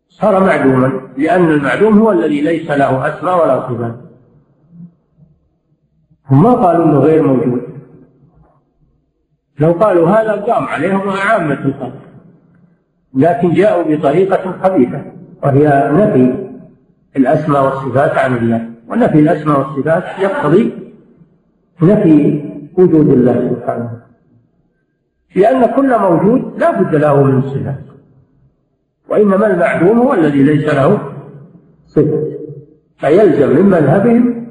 [0.09, 3.95] صار معدوما لأن المعدوم هو الذي ليس له أسماء ولا صفات.
[6.29, 7.62] هم ما قالوا إنه غير موجود.
[9.59, 12.01] لو قالوا هذا قام عليهم عامة الخلق
[13.13, 15.05] لكن جاءوا بطريقة خبيثة
[15.43, 16.49] وهي نفي
[17.17, 18.69] الأسماء والصفات عن الله.
[18.88, 20.73] ونفي الأسماء والصفات يقتضي
[21.81, 22.43] نفي
[22.77, 24.02] وجود الله سبحانه.
[25.36, 27.84] لأن كل موجود لا بد له من صفات
[29.10, 31.00] وإنما المعدوم هو الذي ليس له
[31.86, 32.24] صفة.
[32.98, 34.48] فيلزم من مذهبهم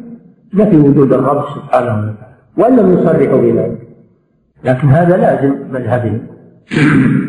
[0.55, 2.15] نفي وجود الرب سبحانه وتعالى.
[2.57, 3.89] وإن لم يصرحوا بذلك.
[4.65, 6.27] لكن هذا لازم مذهبهم.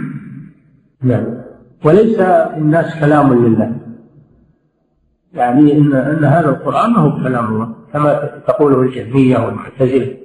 [1.09, 1.25] نعم.
[1.85, 2.19] وليس
[2.57, 3.71] الناس كلام لله.
[5.33, 7.69] يعني ان إن هذا القرآن ما هو كلام الله.
[7.93, 8.13] كما
[8.47, 10.17] تقوله الجهمية والمعتزلة.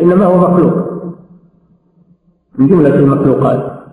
[0.00, 0.93] انما هو مخلوق.
[2.58, 3.84] من جملة المخلوقات.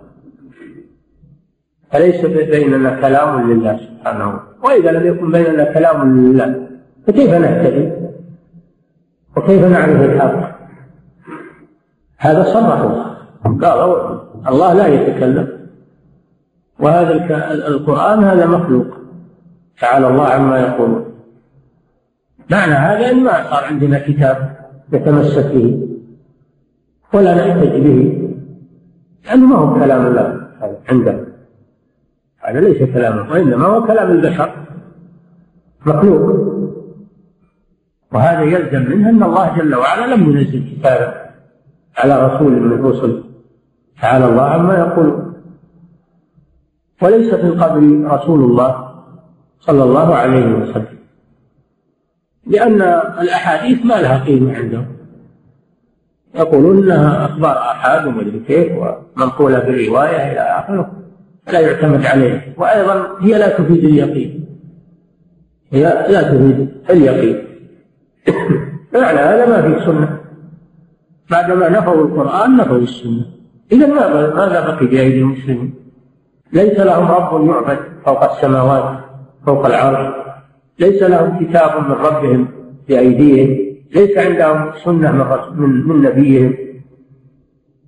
[1.92, 6.66] فليس بيننا كلام لله سبحانه؟ وإذا لم يكن بيننا كلام لله
[7.06, 7.92] فكيف نهتدي؟
[9.36, 10.58] وكيف نعرف الحق؟
[12.18, 13.16] هذا صرح الله.
[13.62, 13.78] قال
[14.48, 15.48] الله لا يتكلم.
[16.80, 17.12] وهذا
[17.66, 18.86] القرآن هذا مخلوق.
[19.80, 21.04] تعالى الله عما يقولون.
[22.50, 24.56] معنى هذا أن ما صار عندنا كتاب
[24.92, 25.88] نتمسك به
[27.14, 28.21] ولا نحتج به.
[29.24, 30.48] لأنه ما هو كلام الله
[30.88, 31.26] عندنا
[32.44, 34.50] هذا ليس كلامه وإنما هو كلام البشر.
[35.86, 36.52] مخلوق.
[38.12, 41.30] وهذا يلزم منه أن الله جل وعلا لم ينزل كتابا
[41.98, 43.24] على رسول من الرسل.
[44.02, 45.32] تعالى الله عما يقول.
[47.02, 47.80] وليس في القبر
[48.14, 48.92] رسول الله
[49.60, 50.98] صلى الله عليه وسلم.
[52.46, 52.82] لأن
[53.20, 54.86] الأحاديث ما لها قيمة عندهم
[56.34, 60.92] يقولون إنها أخبار آحاد ومدري كيف ومنقوله بالروايه إلى آخره.
[61.52, 62.42] لا يعتمد عليها.
[62.56, 64.46] وأيضا هي لا تفيد اليقين.
[65.72, 67.44] هي لا تفيد اليقين.
[68.94, 70.18] معنى هذا ما في سنه
[71.30, 73.26] بعدما نفوا القرآن نفوا السنة.
[73.72, 75.74] اذا ماذا ماذا بقي بايدي المسلمين.
[76.52, 78.98] ليس لهم رب يعبد فوق السماوات
[79.46, 80.14] فوق العرش.
[80.78, 82.48] ليس لهم كتاب من ربهم
[82.88, 83.71] بأيديهم.
[83.94, 86.54] ليس عندهم سنة من من, من نبيهم.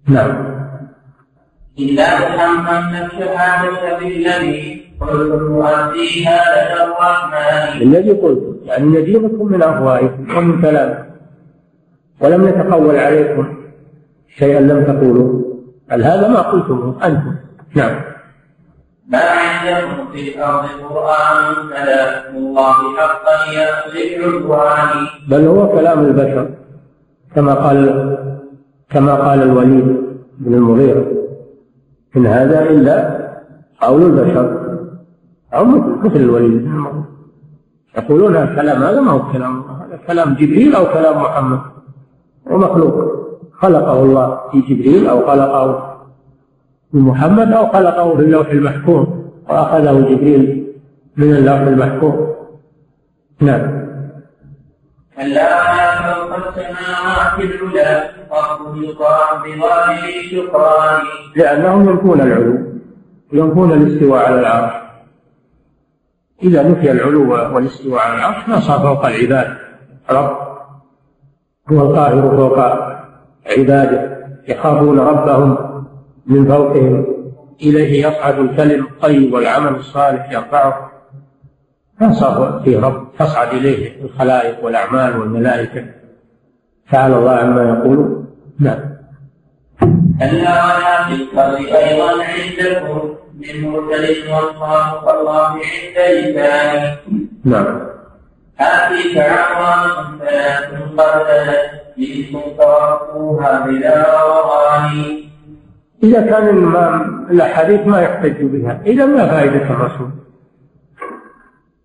[0.09, 0.55] نعم.
[1.79, 7.83] إلا محمد الشهادة بالذي قلت نؤديها لدى الرحمن.
[7.83, 11.05] الذي قلت يعني ندينكم من أفواهكم ومن كلامكم.
[12.21, 13.57] ولم نتقول عليكم
[14.39, 15.43] شيئا لم تقولوا.
[15.91, 17.35] بل هذا ما قلتموه أنتم.
[17.75, 17.95] نعم.
[19.09, 19.19] ما
[19.69, 25.07] عندكم في الأرض قرآن كلام الله حقا يأخذ العدوان.
[25.29, 26.49] بل هو كلام البشر
[27.35, 27.79] كما قال
[28.91, 29.87] كما قال الوليد
[30.39, 31.07] بن المغيرة
[32.17, 32.97] إن هذا إلا
[33.81, 34.47] قول البشر
[35.55, 35.65] أو
[36.05, 37.05] مثل الوليد بن المغيرة.
[37.99, 41.61] يقولون الكلام هذا ما هو كلام هذا كلام جبريل أو كلام محمد.
[42.51, 42.95] ومخلوق
[43.61, 45.97] خلقه الله في جبريل أو خلقه
[46.93, 49.07] من محمد أو خلقه في اللوح المحفوظ.
[49.49, 50.73] وأخذه جبريل
[51.17, 52.15] من اللوح المحفوظ.
[53.41, 53.85] نعم.
[55.17, 55.49] كلا
[56.15, 61.03] فوق السماوات العلا رب يطاع بظاهر الشكران
[61.37, 62.59] لأنهم ينفون العلو
[63.33, 64.73] ينفون الاستواء على العرش.
[66.43, 69.57] إذا نفي العلو والاستواء على العرش صار فوق العباد؟
[70.11, 70.37] رب
[71.73, 72.59] هو القاهر فوق
[73.59, 74.15] عباده
[74.49, 75.85] يخافون ربهم
[76.27, 77.14] من فوقهم.
[77.63, 80.91] إليه يصعد الكلم الطيب والعمل الصالح يرفعه.
[82.13, 85.85] صار فيه رب تصعد إليه الخلائق والأعمال والملائكة.
[86.93, 88.25] تعالى الله عما يقول؟
[88.61, 88.95] نعم.
[90.21, 96.97] كلا ولا في القبر أيضا عندكم من مرسل والله والله عند لسانه.
[97.45, 97.81] نعم.
[98.61, 105.25] آتيك عمران ثلاث قبلت جئتم تركوها بلا رغان
[106.05, 106.49] إذا كان
[107.31, 110.11] الأحاديث ما يحتج بها إذا ما فائدة الرسول؟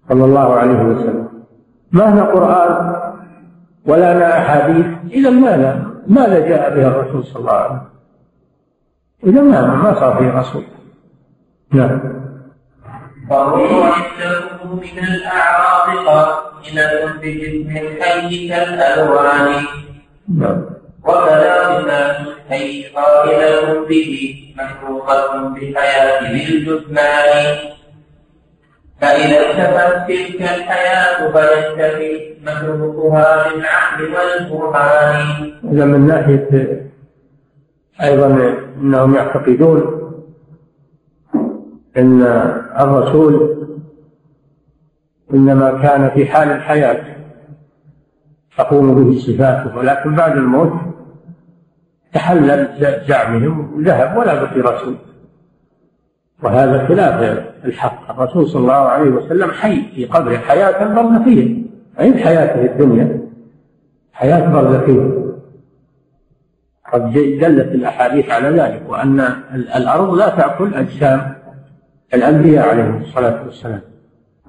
[0.09, 1.27] صلى الله عليه وسلم.
[1.91, 2.95] ما لنا قرآن
[3.85, 7.89] ولا لنا أحاديث؟ إذا ماذا؟ ماذا جاء بها الرسول صلى الله عليه وسلم؟
[9.23, 10.63] إذا ما ما صار فيه رسول.
[11.73, 11.99] نعم.
[13.29, 19.65] فهو عنده من الأعراض قائلة بجسم الحي كالألوان
[20.37, 20.65] نعم.
[21.03, 27.57] وكذلك أي قائلة به مشروطة بحياة الجثمان
[29.01, 35.53] فإذا اختفت تلك الحياة فينتفي متروكها بالعقل والبرهان.
[35.71, 36.81] إذا من ناحية
[38.01, 39.99] أيضا أنهم يعتقدون
[41.97, 42.21] أن
[42.79, 43.59] الرسول
[45.33, 47.15] إنما كان في حال الحياة
[48.57, 50.73] تقوم به صفاته ولكن بعد الموت
[52.13, 52.67] تحلل
[53.07, 54.95] زعمهم وذهب ولا بقي رسول.
[56.43, 58.11] وهذا خلاف الحق.
[58.11, 60.37] الرسول صلى الله عليه وسلم حي في قبره.
[60.37, 61.63] حياة برزخية
[61.99, 63.19] غير حياته الدنيا.
[64.13, 65.29] حياة برزخية
[66.93, 69.19] قد دلت الأحاديث على ذلك وأن
[69.75, 71.35] الأرض لا تأكل أجسام
[72.13, 73.81] الأنبياء عليهم الصلاة والسلام.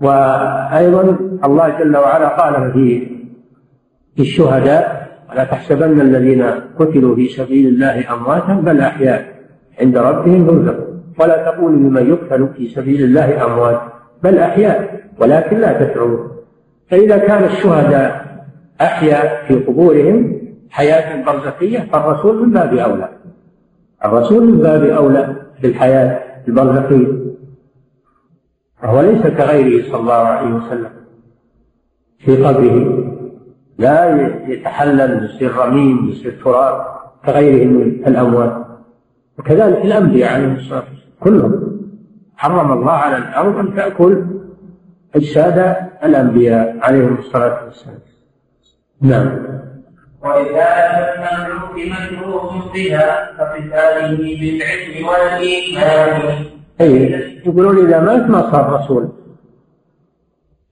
[0.00, 1.02] وأيضا
[1.44, 4.99] الله جل وعلا قال في الشهداء
[5.32, 6.42] ولا تحسبن الذين
[6.78, 9.34] قتلوا في سبيل الله أمواتا بل أحياء
[9.80, 10.90] عند ربهم يرزقون.
[11.20, 13.80] ولا تقولوا لمن يقتل في سبيل الله أموات
[14.22, 16.30] بل أحياء ولكن لا تشعرون
[16.88, 18.30] فإذا كان الشهداء
[18.80, 23.08] أحيا في قبورهم حياة برزخية فالرسول من باب أولى.
[24.04, 27.06] الرسول من باب أولى بالحياة البرزخية.
[28.82, 30.90] وهو ليس كغيره صلى الله عليه وسلم
[32.18, 32.99] في قبره.
[33.80, 33.96] لا
[34.48, 36.86] يتحلل يصير رميم يصير تراب
[37.26, 38.66] كغيره من الأموات.
[39.38, 41.80] وكذلك الأنبياء عليهم الصلاة والسلام كلهم.
[42.36, 44.24] حرم الله على الأرض أن تأكل
[45.14, 47.98] أجساد الأنبياء عليهم الصلاة والسلام.
[49.00, 49.28] نعم.
[50.22, 53.08] ورسالة المملوك مشروط بها
[53.38, 56.44] كقتاله بالعلم والإيمان.
[56.80, 56.92] أي
[57.46, 59.08] يقولون إذا مات ما صار رسول.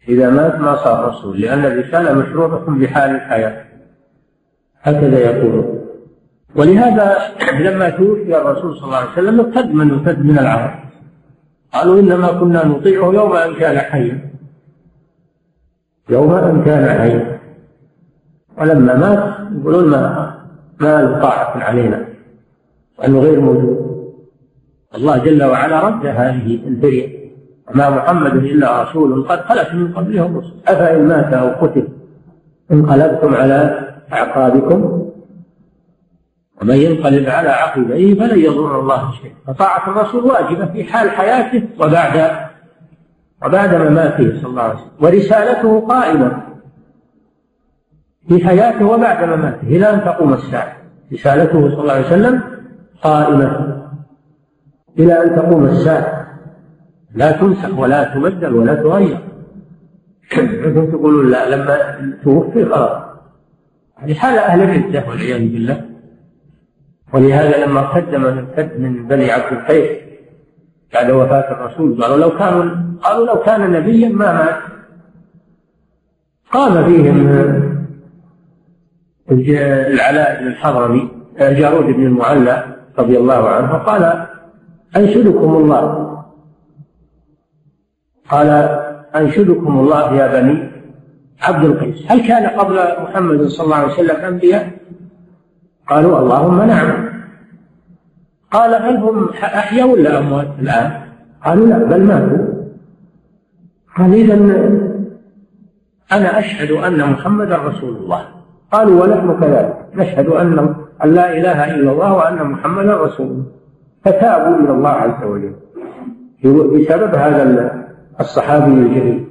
[0.08, 3.64] إذا مات ما صار رسول لأن الرسالة مشروطة بحال الحياة.
[4.82, 5.78] هكذا يقولون
[6.56, 7.16] ولهذا
[7.60, 10.70] لما توفي الرسول صلى الله عليه وسلم ارتد من ارتد من العرب.
[11.72, 14.30] قالوا إنما كنا نطيعه يوم أن كان حيا.
[16.10, 17.40] يوم أن كان حيا.
[18.58, 20.34] ولما مات يقولون ما
[20.80, 22.08] ما له طاعة علينا.
[22.98, 23.88] وأنه غير موجود.
[24.94, 27.27] الله جل وعلا رد هذه الفرية
[27.70, 31.88] وما محمد إلا رسول قد خلت من قبله الرسل أفإن مات أو قتل
[32.72, 35.08] انقلبتم على أعقابكم؟
[36.62, 39.34] ومن ينقلب على عقبيه فلن يضر الله شيئا.
[39.46, 42.30] فطاعة الرسول واجبة في حال حياته وبعد
[43.44, 44.90] وبعد مماته صلى الله عليه وسلم.
[45.00, 46.42] ورسالته قائمة
[48.28, 50.76] في حياته وبعد مماته إلى أن تقوم الساعة.
[51.12, 52.42] رسالته صلى الله عليه وسلم
[53.02, 53.78] قائمة
[54.98, 56.17] إلى أن تقوم الساعة.
[57.14, 59.18] لا تنسخ ولا تبدل ولا تغير.
[60.38, 61.76] أنتم تقولون لا لما
[62.24, 63.02] توفي خلاص
[63.96, 65.84] هذه حال أهل الردة والعياذ بالله.
[67.12, 69.98] ولهذا لما ارتد من ارتد من بني عبد القيس
[70.94, 72.64] بعد وفاة الرسول قالوا لو كانوا
[73.02, 74.60] قالوا لو كان نبيا ما مات.
[76.52, 77.28] قام فيهم
[79.30, 81.08] العلاء بن الحضرمي
[81.40, 82.64] جارود بن المعلى
[82.98, 84.26] رضي الله عنه قال
[84.96, 86.07] أنشدكم الله.
[88.30, 88.48] قال
[89.16, 90.70] أنشدكم الله يا بني
[91.42, 92.12] عبد القيس.
[92.12, 94.70] هل كان قبل محمد صلى الله عليه وسلم أنبياء؟
[95.88, 97.08] قالوا اللهم نعم.
[98.50, 100.90] قال هل هم أحيا ولا أموات الآن؟
[101.44, 102.46] قالوا لا بل ماتوا.
[103.96, 104.34] قال إذا
[106.12, 108.22] أنا أشهد أن محمدا رسول الله.
[108.72, 110.74] قالوا ونحن كذلك نشهد أن
[111.04, 113.44] لا إله إلا الله وأن محمدا رسول الله.
[114.04, 115.54] فتابوا إلى الله عز وجل.
[116.44, 117.42] بسبب هذا
[118.20, 119.28] الصحابي الجليل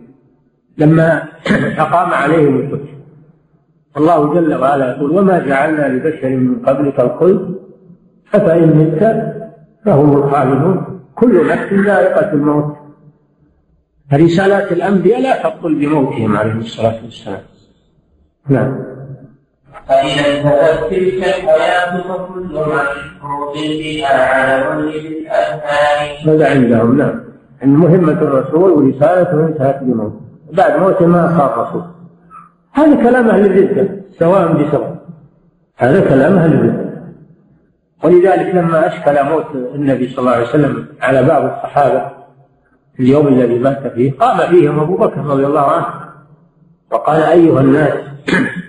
[0.77, 1.23] لما
[1.83, 2.97] أقام عليهم الحجة
[3.97, 7.55] الله جل وعلا يقول وما جعلنا لبشر من قبلك الخلد
[8.33, 9.33] أفإن مت
[9.85, 10.99] فهم الخالدون.
[11.15, 12.77] كل نفس ذائقة الموت.
[14.11, 17.41] فرسالات الأنبياء لا تبطل بموتهم عليهم الصلاة والسلام.
[18.49, 18.83] نعم.
[19.87, 27.26] فإذا انتهت تلك الحياة فكل مشروط بها على للأذهان هذا عندهم نعم.
[27.63, 30.21] أن مهمة الرسول ورسالته انتهت بموته
[30.53, 31.83] بعد موته ما صار رسول
[32.73, 33.89] هذا كلام أهل الردة
[34.19, 34.97] سواء بسواء.
[35.77, 36.87] هذا كلام أهل الردة
[38.03, 39.45] ولذلك لما أشكل موت
[39.75, 42.01] النبي صلى الله عليه وسلم على بعض الصحابة
[42.95, 45.85] في اليوم الذي مات فيه قام فيهم أبو بكر رضي الله عنه
[46.91, 47.93] وقال أيها الناس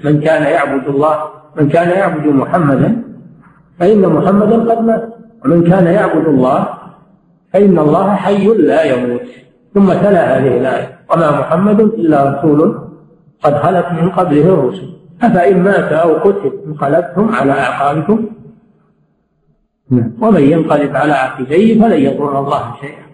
[0.04, 1.18] من كان يعبد الله
[1.56, 3.02] من كان يعبد محمدا
[3.78, 5.08] فإن محمدا قد مات.
[5.44, 6.68] ومن كان يعبد الله
[7.52, 9.22] فإن الله حي لا يموت.
[9.74, 10.98] ثم تلا هذه الآية.
[11.12, 12.88] وما محمد إلا رسول
[13.42, 14.88] قد خلت من قبله الرسل.
[15.22, 18.26] أفإن مات أو قتل انقلبتم على أعقابكم.
[20.20, 23.08] ومن ينقلب على عقبيه فلن يضر الله شيئا.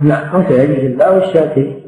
[0.00, 1.80] نعم وسيجزي الله الشاكرين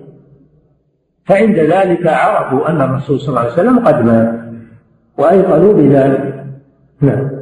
[1.25, 4.41] فعند ذلك عرفوا أن الرسول صلى الله عليه وسلم قد مات.
[5.19, 6.47] وأيقنوا بذلك.
[7.01, 7.42] نعم.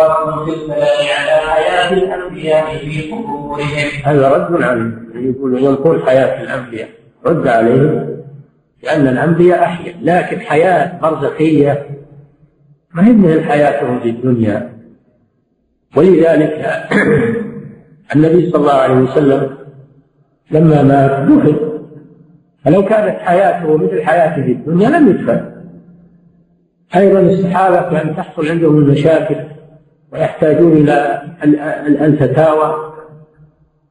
[0.00, 3.64] فصل في الكلام على حياة الأنبياء في قبورهم.
[4.04, 6.88] هذا رد عليهم يقول ينقل حياة الأنبياء.
[7.26, 8.20] رد عليهم
[8.82, 11.86] لأن الأنبياء أحيا لكن حياة برزخية
[12.94, 14.72] ما هي مثل حياتهم في الدنيا.
[15.96, 16.66] ولذلك
[18.14, 19.56] النبي صلى الله عليه وسلم
[20.50, 21.56] لما مات دفن.
[22.64, 25.50] فلو كانت حياته مثل حياته في الدنيا لم يدفن.
[26.96, 29.36] أيضا الصحابة كان تحصل عندهم المشاكل.
[30.12, 31.22] ويحتاجون إلى
[32.00, 32.92] الفتاوى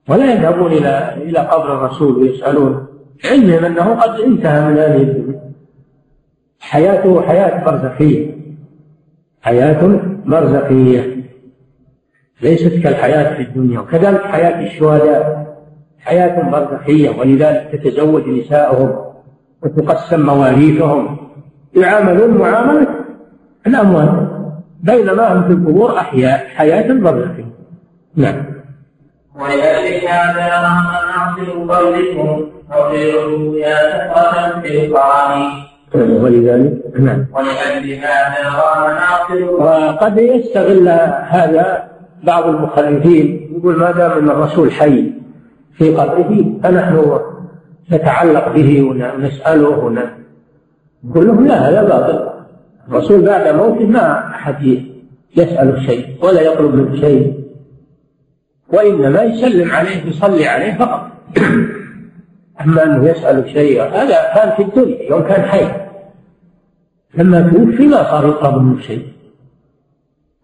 [0.10, 2.88] ولا يذهبون إلى إلى قبر الرسول ويسألون.
[3.26, 5.40] علمهم أنه قد انتهى من هذه الدنيا
[6.60, 8.36] حياته حياة برزخية.
[9.42, 11.24] حياة برزخية.
[12.42, 15.50] ليست كالحياة في الدنيا وكذلك حياة الشهداء.
[16.00, 18.96] حياة برزخية ولذلك تتزوج نساءهم
[19.64, 21.18] وتقسم مواريثهم.
[21.76, 22.88] يعاملون معاملة
[23.68, 24.39] الأموات
[24.80, 27.50] بينما هم في القبور أحياء حياة برزخية
[28.16, 28.46] نعم.
[29.36, 35.52] ولذلك هذا مناصب قولكم أطيعوا يا ثقة في القرآن.
[35.96, 37.26] ولذلك؟ نعم.
[37.34, 38.40] ولأجل هذا
[39.60, 40.90] وقد يستغل
[41.28, 41.90] هذا
[42.24, 45.12] بعض المخلفين يقول ما دام أن الرسول حي
[45.74, 47.20] في قبره فنحن
[47.92, 50.10] نتعلق به ونسأله
[51.04, 52.29] نقول لهم لا هذا باطل.
[52.90, 54.86] الرسول بعد موته ما أحد
[55.38, 57.34] يسأل شيء ولا يطلب منه شيء.
[58.74, 61.12] وإنما يسلم عليه يصلي عليه فقط.
[62.62, 65.68] أما أنه يسأل شيء هذا كان في الدنيا يوم كان حي.
[67.14, 69.06] لما توفي ما صار يطلب منه شيء.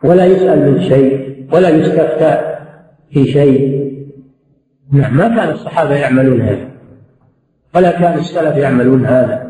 [0.03, 2.57] ولا يسأل من شيء ولا يستفتى
[3.11, 3.85] في شيء.
[4.91, 6.67] نعم ما كان الصحابة يعملون هذا.
[7.75, 9.44] ولا كان السلف يعملون هذا.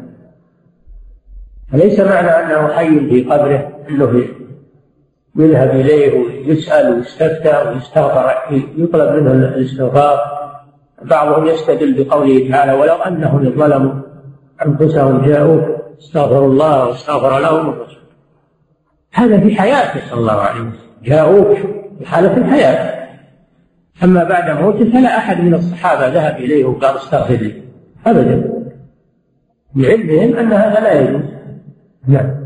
[1.72, 4.26] فليس معنى أنه حي في قبره؟ أنه
[5.36, 8.34] يذهب إليه ويسأل ويستفتى ويستغفر
[8.78, 10.20] يطلب منه الاستغفار.
[11.01, 13.93] بعضهم يستدل بقوله تعالى ولو أنهم ظلموا
[14.66, 15.63] أنفسهم جاءوك
[15.99, 18.03] استغفروا الله واستغفر لهم الرسول.
[19.13, 20.74] هذا في حياته صلى الله عليه وسلم.
[21.03, 21.57] جاءوك
[21.99, 23.05] في حالة الحياة.
[24.03, 27.61] أما بعد موته فلا أحد من الصحابة ذهب إليه وقال استغفر لي.
[28.07, 28.51] أبدا.
[29.76, 31.35] لعلمهم أن هذا لا يجوز.
[32.08, 32.45] نعم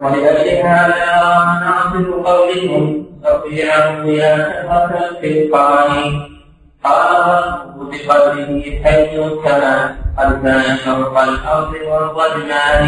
[0.00, 0.94] ولأجل هذا
[1.46, 6.20] مناصب قولهم تطيعه يا كثرة في القرآن
[6.84, 12.82] قال بقدره حيث كما قد كان فوق الأرض والرجمان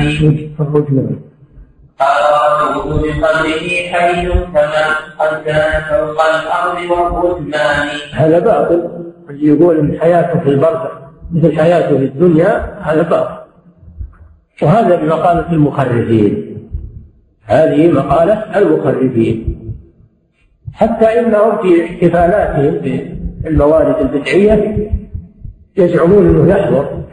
[2.00, 4.84] قال ربه بقدره حي كما
[5.18, 8.90] قد كان فوق الأرض والرجمان هذا باطل.
[9.30, 10.90] يقول حياته في البرزخ
[11.32, 13.47] مثل حياته في الدنيا هذا باطل.
[14.62, 16.44] وهذا بمقالة المخرفين
[17.44, 19.58] هذه مقالة المخرفين
[20.72, 23.02] حتى إنهم في احتفالاتهم
[23.44, 24.90] بالموارد البدعية
[25.76, 27.04] يزعمون أنه يحضر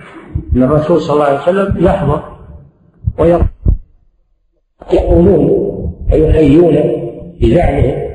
[0.56, 2.24] أن الرسول صلى الله عليه وسلم يحضر
[3.20, 3.46] ويقول
[4.94, 5.46] يقومون
[6.14, 6.76] ويحيون
[7.42, 8.06] بزعمهم.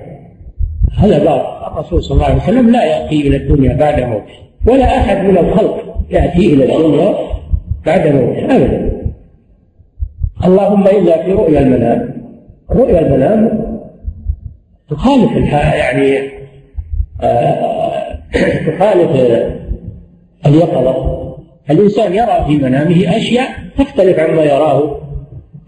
[0.99, 4.35] هذا باطل الرسول صلى الله عليه وسلم لا يأتي إلى الدنيا بعد موته
[4.67, 7.15] ولا أحد من الخلق يأتي إلى الدنيا
[7.87, 9.00] بعد موته أبدا.
[10.45, 12.23] اللهم إلا في رؤيا المنام.
[12.71, 13.71] رؤيا المنام
[14.91, 16.31] تخالف يعني
[17.23, 18.19] آه
[18.67, 19.11] تخالف
[20.47, 21.21] اليقظة.
[21.71, 25.01] الإنسان يرى في منامه أشياء تختلف عما يراه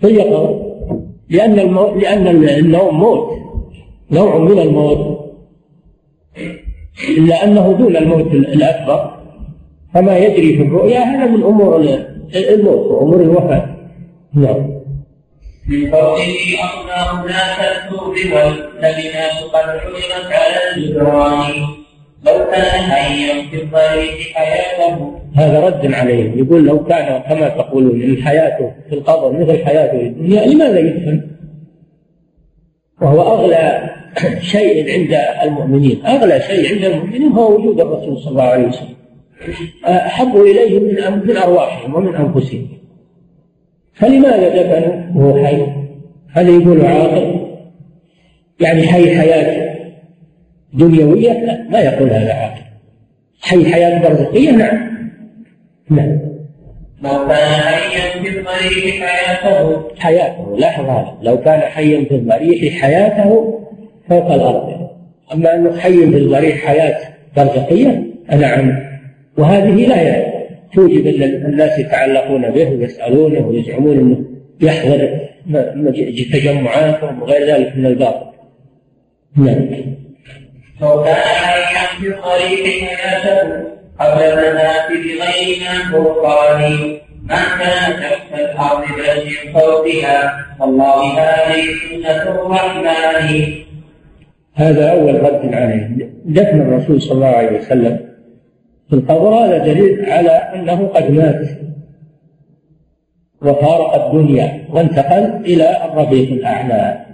[0.00, 0.72] في اليقظة
[1.30, 1.54] لأن
[2.00, 3.28] لأن النوم موت
[4.10, 5.22] نوع من الموت.
[7.18, 9.10] إلا أنه دون الموت الأكبر
[9.94, 11.84] فما يجري في الرؤيا هذا من أمور
[12.34, 13.71] الموت وأمور الوفاة.
[14.34, 14.82] نعم.
[15.68, 21.52] من قوله أصنام لا تأتوا والكلمات قد حرمت على الجدران
[22.26, 28.22] لو كان حيا في الطريق حياته هذا رد عليه يقول لو كان كما تقولون ان
[28.22, 31.30] حياته في القبر مثل حياته في الدنيا لماذا يدفن؟
[33.00, 33.90] وهو أغلى
[34.40, 36.06] شيء عند المؤمنين.
[36.06, 38.94] أغلى شيء عند المؤمنين هو وجود الرسول صلى الله عليه وسلم.
[39.84, 42.68] أحب اليهم من من أرواحهم ومن أنفسهم.
[44.02, 45.66] فلماذا دفنوا وهو حي؟
[46.32, 47.46] هذا يقول عاقل.
[48.60, 49.76] يعني حي حياة
[50.74, 52.62] دنيوية؟ لا ما يقول هذا عاقل.
[53.40, 54.92] حي حياة برزخية؟ نعم.
[55.90, 56.18] نعم.
[57.02, 60.56] لو كان حيا في الضريح حياته؟ حياته.
[60.58, 61.14] لاحظ هذا.
[61.22, 63.58] لو كان حيا في الضريح حياته
[64.08, 64.88] فوق الأرض.
[65.34, 66.98] أما أنه حي في الضريح حياة
[67.36, 68.04] برزخية؟
[68.36, 68.78] نعم.
[69.38, 70.31] وهذه لا
[70.74, 71.06] توجب
[71.46, 74.24] الناس يتعلقون به ويسألونه ويزعمون أنه
[74.60, 75.18] يحضر
[76.32, 78.26] تجمعاتهم وغير ذلك من الباطل.
[79.36, 79.68] نعم.
[80.80, 85.58] لو كان حيا في الضريح حياته قبل المناة بغير
[85.92, 86.62] فرقان
[87.22, 92.86] من كان تحت الأرض بل من فوقها والله هذه سنة الرحمن
[94.54, 95.88] هذا أول رد عليه.
[96.24, 98.11] دفن الرسول صلى الله عليه وسلم
[98.92, 101.48] في القبر هذا دليل على أنه قد مات
[103.42, 107.06] وفارق الدنيا وانتقل إلى الرفيق الأعلى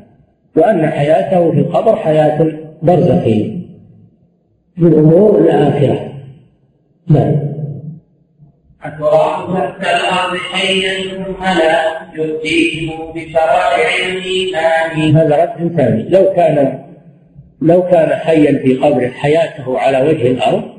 [0.57, 2.53] وأن حياته في القبر حياة
[2.83, 3.59] برزخية
[4.77, 6.13] من أمور الآخرة.
[7.09, 7.37] نعم.
[8.83, 9.01] تحت
[9.81, 11.83] الأرض حيا ثم لا
[12.15, 16.03] يؤتيه بشرائع الإيمان؟ هذا رد ثاني.
[16.09, 16.85] لو كان
[17.63, 20.78] لو كان حيا في قبره حياته على وجه الأرض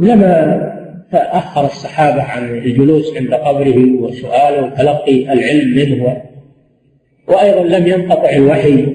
[0.00, 0.70] لما
[1.12, 6.22] فأخر الصحابة عن الجلوس عند قبره وسؤاله وتلقي العلم منه
[7.28, 8.86] وأيضا لم ينقطع الوحي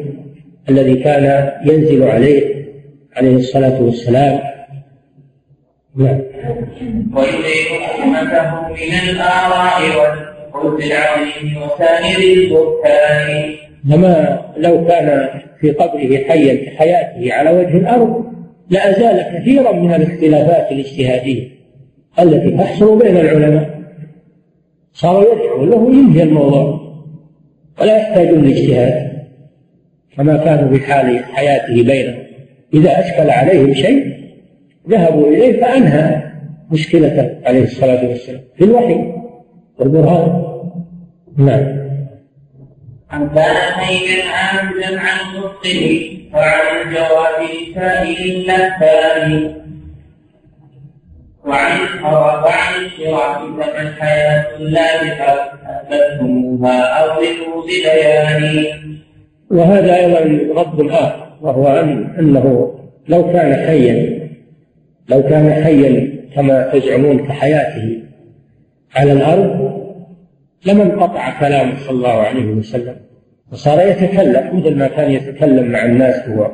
[0.69, 2.65] الذي كان ينزل عليه
[3.15, 4.39] عليه الصلاة والسلام.
[5.95, 6.21] نعم.
[7.15, 7.67] ويريد
[8.03, 9.81] أمته من الآراء
[10.55, 13.55] العظيم وسائر البرهان
[13.91, 15.29] كما لو كان
[15.61, 18.34] في قبره حيا في حياته على وجه الأرض
[18.69, 21.47] لأزال كثيرا من الاختلافات الاجتهادية
[22.19, 23.79] التي تحصل بين العلماء.
[24.93, 26.79] صاروا يدعو له ينهي الموضوع
[27.81, 29.11] ولا يحتاجون لاجتهاد
[30.17, 32.23] كما كانوا في حال حياته بينهم.
[32.73, 34.15] إذا أشكل عليهم شيء
[34.89, 36.21] ذهبوا إليه فأنهى
[36.71, 38.41] مشكلته عليه الصلاة والسلام.
[38.55, 39.13] في الوحي
[39.79, 40.43] والبرهان.
[41.37, 41.84] نعم.
[44.29, 49.55] عاملا عن نطقه وعن الجواب سائل اللهفان
[51.45, 58.65] وعن وعن الشراك فمن حياة لابقة أثبتهموها أو لفوز بيان
[59.51, 60.19] وهذا أيضا
[60.61, 62.75] رد آخر وهو أن أنه
[63.07, 64.29] لو كان حيا
[65.09, 68.01] لو كان حيا كما تزعمون كحياته
[68.95, 69.75] على الأرض
[70.65, 73.04] لما انقطع كلامه صلى الله عليه وسلم.
[73.51, 76.51] وصار يتكلم مثل ما كان يتكلم مع الناس هو.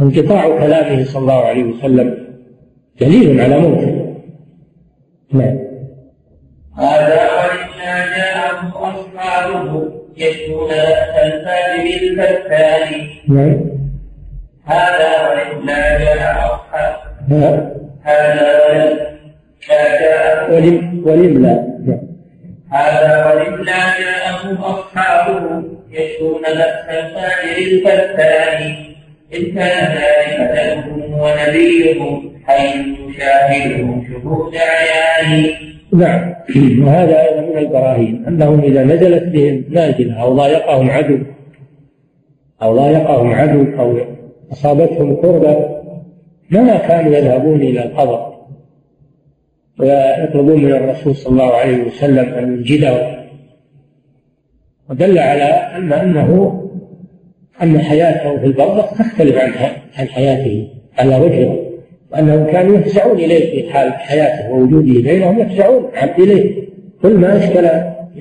[0.00, 2.26] انقطاع كلامه صلى الله عليه وسلم
[3.00, 4.16] دليل على موته.
[5.32, 5.58] نعم.
[6.78, 13.60] هذا ولما جاءه أصحابه يشكون الفاجر الفتان نعم.
[14.64, 17.72] هذا ولما جاء أصحابه.
[18.02, 18.62] هذا
[20.50, 21.72] ولم ولم لا.
[22.70, 28.74] هذا ولله جاءهم أصحابه يشكون بأس الفاجر الفتان
[29.34, 35.50] إن كان ذلك لهم ونبيهم حيث يشاهدهم شهود عيان
[35.92, 36.34] نعم.
[36.86, 41.18] وهذا أيضا من البراهين أنهم إذا نزلت بهم نازلة أو ضايقهم عدو
[42.62, 43.98] أو ضايقهم عدو أو
[44.52, 45.82] أصابتهم كربة
[46.50, 48.32] ما كانوا يذهبون إلى القبر
[49.78, 53.21] ويطلبون من الرسول صلى الله عليه وسلم أن ينجده
[54.92, 56.60] ودل على أن أنه
[57.62, 59.52] أن حياته في البرزخ تختلف عن
[59.98, 60.68] عن حياته
[60.98, 61.58] على وجهه
[62.12, 66.62] وأنهم كانوا يفزعون إليه في حال حياته ووجوده بينهم يفزعون إليه.
[67.02, 67.66] كل ما أشكل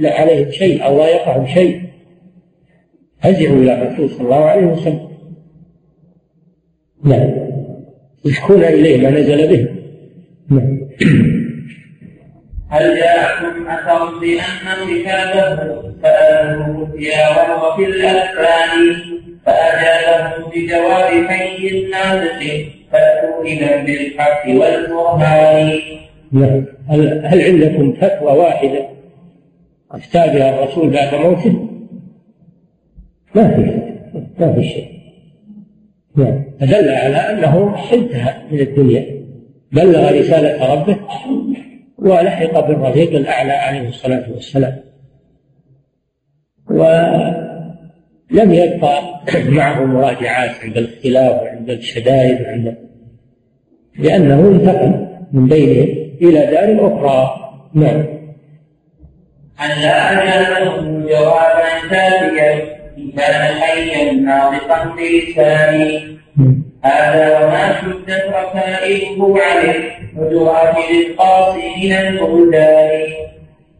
[0.08, 1.82] عليهم شيء أو ضايقهم شيء
[3.20, 5.08] فزعوا إلى الرسول صلى الله عليه وسلم.
[7.04, 7.30] نعم.
[8.26, 9.68] يشكون إليه ما نزل به.
[10.50, 10.80] نعم.
[12.72, 18.96] هل جاءكم أثر بأن كتابه سأله يا وهو في الأذهان
[19.46, 25.80] فأجابه بجواب حي الناطق فأتوا إذا بالحق والبرهان.
[26.90, 28.88] هل, هل عندكم فتوى واحدة
[29.92, 31.68] أفتى الرسول بعد موته؟
[33.36, 33.82] ما في
[34.40, 34.88] ما في شيء.
[36.16, 36.44] نعم.
[36.60, 39.06] فدل على أنه انتهى من الدنيا.
[39.72, 40.98] بلغ رسالة ربه.
[42.02, 44.84] ولحق بالرفيق الأعلى عليه الصلاة والسلام.
[46.70, 52.78] ولم يبقى معه مراجعات عند الاختلاف وعند الشدائد وعند
[54.00, 55.88] لأنه انتقل من بينهم
[56.22, 57.38] إلى دار أخرى.
[57.74, 58.04] نعم.
[59.62, 60.66] أن لا
[61.10, 66.18] جوابا كافيا إن كان حيا ناطقا بلساني
[66.84, 73.08] هذا وما شدت رسائله عليه وتراجل القاصي من البلدان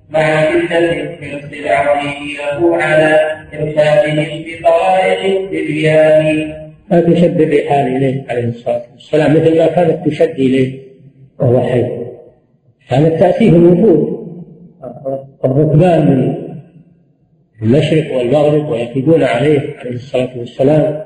[0.10, 3.20] مع شدة الحرص العظيم له على
[3.54, 6.54] إرشادهم بطرائق التبيان
[6.92, 9.32] لا تشد الرحال إليه عليه الصلاة والسلام.
[9.32, 10.80] مثل ما كانت تشد إليه
[11.40, 11.86] وهو حي.
[12.90, 14.22] كانت تأتيه الوفود
[15.46, 16.36] الركبان من
[17.62, 21.04] المشرق والمغرب ويفدون عليه عليه الصلاة والسلام.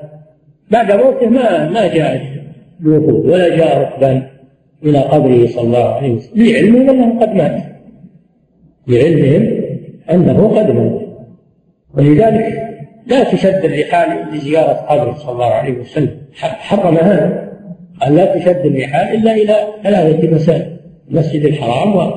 [0.70, 2.20] بعد موته ما ما جاء
[2.80, 4.22] الوفود ولا جاء ركبان
[4.84, 7.62] إلى قبره صلى الله عليه وسلم لعلمهم أنه قد مات
[8.88, 9.62] لعلمهم
[10.10, 11.00] أنه قد مات.
[11.94, 12.62] ولذلك
[13.06, 16.16] لا تشد الرحال لزيارة قبره صلى الله عليه وسلم.
[16.40, 17.52] حرم هذا
[18.00, 20.76] قال لا تشد الرحال إلا إلى ثلاثة مساجد
[21.10, 22.12] المسجد الحرام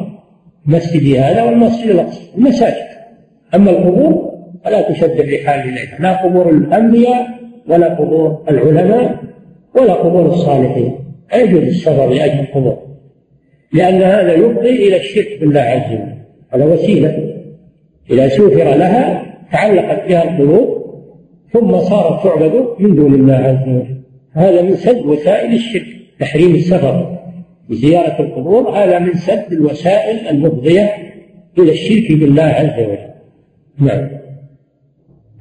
[0.68, 2.88] ومسجد هذا والمسجد الأقصى المساجد.
[3.56, 4.32] أما القبور
[4.66, 5.98] فلا تشد الرحال إليها.
[6.00, 7.40] لا قبور الأنبياء
[7.70, 9.24] ولا قبور العلماء
[9.76, 10.96] ولا قبور الصالحين.
[11.32, 12.78] لا يجوز السفر لأجل القبور
[13.74, 16.14] لأن هذا يفضي إلى الشرك بالله عز وجل.
[16.54, 17.36] هذا وسيلة.
[18.12, 20.80] إذا سوفر لها تعلقت بها القلوب
[21.54, 24.02] ثم صارت تعبد من دون الله عز وجل.
[24.34, 25.86] هذا من سد وسائل الشرك
[26.20, 27.20] تحريم السفر
[27.70, 28.70] بزيارة القبور.
[28.70, 30.90] هذا من سد الوسائل المفضية
[31.60, 33.10] إلى الشرك بالله عز وجل.
[33.80, 34.10] نعم.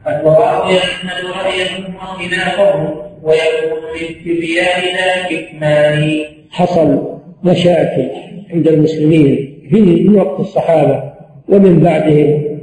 [0.05, 6.20] فالتراب يشمل رأيهم وخلافهم ويكون للتبيان لا كتمان
[6.51, 8.11] حصل مشاكل
[8.51, 11.12] عند المسلمين من وقت الصحابة
[11.49, 12.59] ومن بعدهم.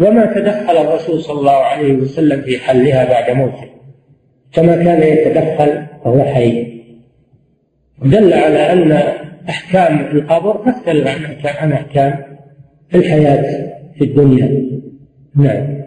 [0.00, 3.68] وما تدخل الرسول صلى الله عليه وسلم في حلها بعد موته.
[4.52, 6.82] كما كان يتدخل وهو حي.
[8.02, 8.92] دل على أن
[9.48, 11.06] أحكام القبر تختلف
[11.62, 12.24] عن أحكام
[12.94, 14.68] الحياة في الدنيا.
[15.38, 15.78] نعم.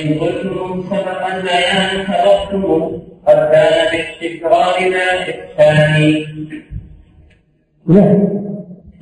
[0.00, 6.24] إن قلتم سبق البيان تركتم قد كان باستكرار لا إحسان
[7.86, 8.28] نعم.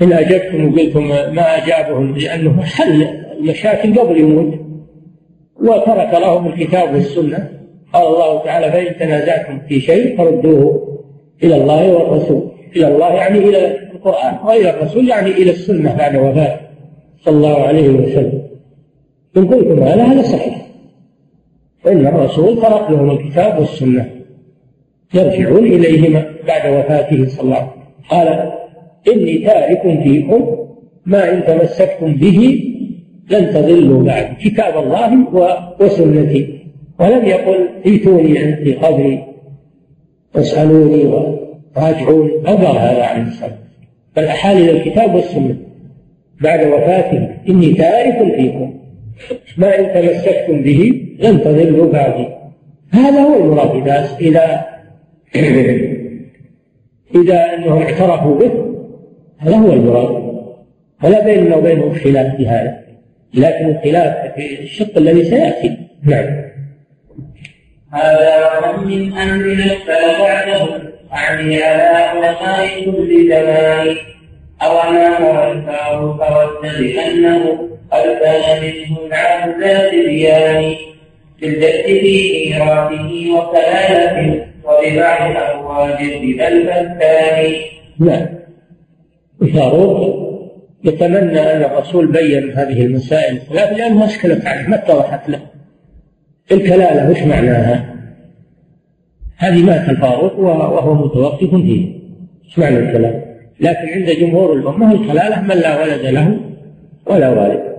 [0.03, 3.03] إن أجبتم وقلتم ما أجابهم لأنه حل
[3.39, 4.55] المشاكل قبل يموت
[5.61, 7.49] وترك لهم الكتاب والسنة.
[7.93, 10.99] قال الله تعالى فإن تنازعتم في شيء فردوه
[11.43, 12.51] إلى الله والرسول.
[12.77, 16.61] إلى الله يعني إلى القرآن وإلى الرسول يعني إلى السنة بعد وفاته.
[17.25, 18.38] صلى الله عليه وسلم.
[19.37, 20.67] إن قلتم هذا هذا صحيح.
[21.83, 24.11] فإن الرسول ترك لهم الكتاب والسنة
[25.15, 27.79] يرجعون إليهما بعد وفاته صلى الله عليه وسلم.
[28.11, 28.53] قال
[29.09, 30.57] إني تارك فيكم
[31.07, 32.65] ما إن تمسكتم به
[33.31, 35.25] لن تضلوا بعد كتاب الله
[35.81, 36.59] وسنتي.
[37.01, 39.25] ولم يقل ائتوني في قبري
[40.35, 42.31] واسألوني وراجعوني.
[42.31, 43.59] قال هذا عن الصلاة.
[44.17, 45.57] بل أحال إلى الكتاب والسنة.
[46.41, 48.78] بعد وفاته إني تارك فيكم
[49.57, 52.29] ما إن تمسكتم به لن تضلوا بعدي
[52.93, 54.67] هذا هو المراد إذا إذا
[57.23, 58.51] إذا أنهم اعترفوا به
[59.39, 60.29] هذا هو المراد.
[61.05, 62.79] ولا بيننا وبينهم خلاف في هذا.
[63.35, 65.77] لكن الخلاف في الشق الذي سيأتي.
[66.03, 66.49] نعم.
[67.93, 70.69] هذا وكم من أمر نفذ بعده
[71.13, 73.97] أعني على علماء كل زمان
[74.63, 80.75] أولا هو الفاروق رد كان منه العبد ذات بيان
[81.41, 87.55] بالجد في ميراثه وكلالة وببعض أبواب الربا الفتان
[87.99, 88.27] نعم.
[89.43, 90.29] الفاروق
[90.85, 95.41] يتمنى أن الرسول بين هذه المسائل الثلاث لأنها أشكلت عليه ما اتضحت له.
[96.53, 97.95] الكلالة وش معناها؟
[99.37, 101.99] هذه مات الفاروق وهو متوقف فيه
[102.45, 103.23] إيش معنى الكلام؟
[103.61, 106.41] لكن عند جمهور الأمة الكلالة من لا ولد له
[107.07, 107.78] ولا والد.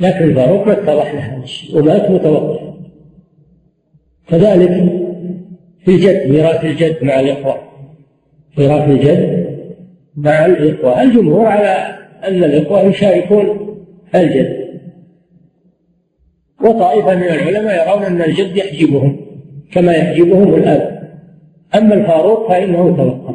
[0.00, 2.74] لكن الفاروق ما اتضح له هذا الشيء ومات متوقف
[4.28, 4.92] كذلك
[5.84, 7.56] في الجد ميراث الجد مع الإخوة.
[8.58, 9.46] ميراث الجد
[10.16, 11.02] مع الإخوة.
[11.02, 13.76] الجمهور على أن الإخوة يشاركون
[14.14, 14.64] الجد.
[16.60, 19.20] وطائفة من العلماء يرون أن الجد يحجبهم
[19.72, 21.14] كما يحجبهم الأب.
[21.74, 23.34] أما الفاروق فإنه توقف.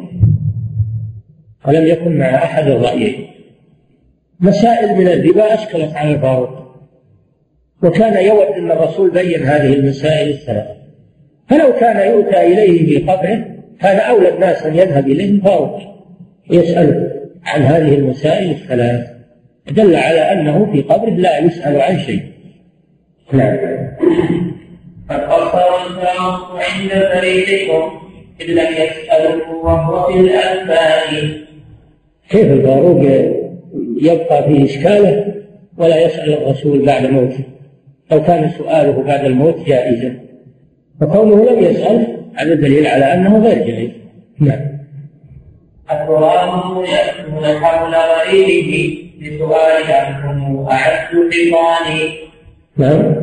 [1.68, 3.29] ولم يكن مع أحد الرأيين.
[4.40, 6.50] مسائل من الربا أشكلت على الفاروق
[7.82, 10.66] وكان يود أن الرسول بين هذه المسائل الثلاث.
[11.48, 13.44] فلو كان يؤتى إليه في قبره
[13.80, 15.80] كان أولى الناس أن يذهب إليه الفاروق
[16.50, 17.10] يسأله
[17.44, 19.10] عن هذه المسائل الثلاث.
[19.70, 22.22] دل على أنه في قبره لا يسأل عن شيء.
[23.32, 23.56] نعم.
[25.10, 27.90] قد قصر الفاروق عند فريقكم
[28.42, 31.30] إن لم يسأله وهو في الألفان
[32.28, 33.00] كيف الفاروق
[34.00, 35.34] يبقى في إشكاله
[35.76, 37.44] ولا يسأل الرسول بعد موته.
[38.12, 40.20] لو كان سؤاله بعد الموت جائزا.
[41.00, 43.90] فكونه لم يسأل هذا دليل على أنه غير جائز.
[44.38, 44.60] نعم.
[45.90, 52.30] أتراه يأتون حول غريبه لسؤال عنهم أعز حصاني
[52.76, 53.14] نعم.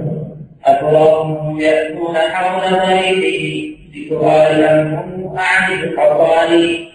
[0.66, 6.88] أتراهم يأتون حول غريبه لسؤال عنهم أعز حصاني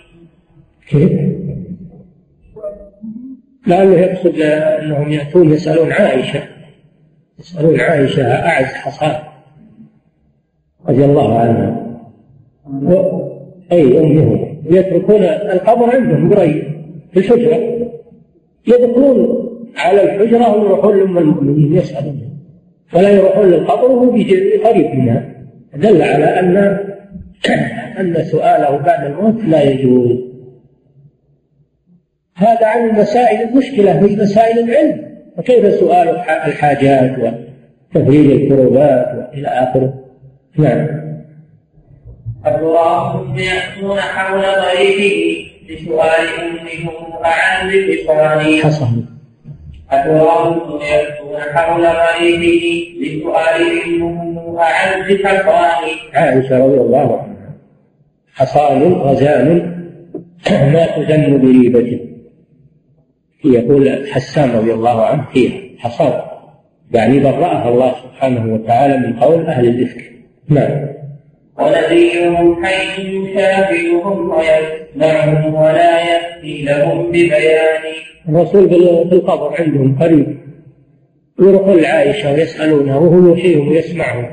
[0.89, 1.22] كيف؟
[3.67, 6.41] لعله يقصد أنهم يأتون يسألون عائشة
[7.39, 9.15] يسألون عائشة أعز حصان
[10.89, 11.97] رضي الله عنها.
[12.83, 12.93] و...
[13.73, 14.59] أي أمهم.
[14.71, 16.63] يتركون القبر عندهم قريب
[17.13, 17.89] في الحجرة.
[18.67, 22.39] يدخلون على الحجرة ويروحون لأم المؤمنين يسألون.
[22.95, 24.11] ولا يروحون للقبر وهو
[24.65, 25.29] قريب منها.
[25.77, 26.57] دل على أن
[28.01, 30.32] أن سؤاله بعد الموت لا يجوز.
[32.43, 35.13] هذا عن المسائل المشكلة مش مسائل العلم.
[35.37, 36.09] فكيف سؤال
[36.47, 37.35] الحاجات
[37.95, 39.95] وتفريج الكروبات إلى آخره؟
[40.59, 40.87] نعم.
[42.45, 49.05] أتراهم يأتون حول غريبه لسؤال أمهم أعز بصاني حصل.
[49.91, 57.55] أتراهم يأتون حول غريبه لسؤال أمهم أعز حصاني عائشة رضي الله عنها.
[58.35, 59.73] حصان غزال
[60.51, 62.12] ما تذم بريبة
[63.45, 66.21] يقول حسان رضي الله عنه فيها حصان
[66.93, 70.13] يعني برأها الله سبحانه وتعالى من قول أهل الإفك.
[70.49, 70.87] نعم.
[71.59, 77.83] ونبيهم حيث يشافعهم ويسمعهم ولا يأتي لهم ببيان.
[78.29, 80.39] الرسول في القبر عندهم قريب
[81.41, 84.27] يروحون لعائشة ويسألونها وهو يحييهم ويسمعهم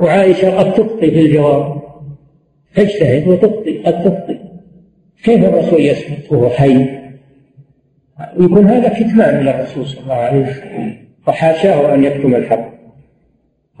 [0.00, 1.82] وعائشة قد تخطي في الجواب.
[2.74, 4.38] تجتهد وتخطي قد تخطي.
[5.24, 6.95] كيف الرسول يسكت وهو حي.
[8.40, 10.96] يكون هذا كتمان للرسول صلى الله عليه وسلم
[11.28, 12.76] وحاشاه أن يكتم الحق.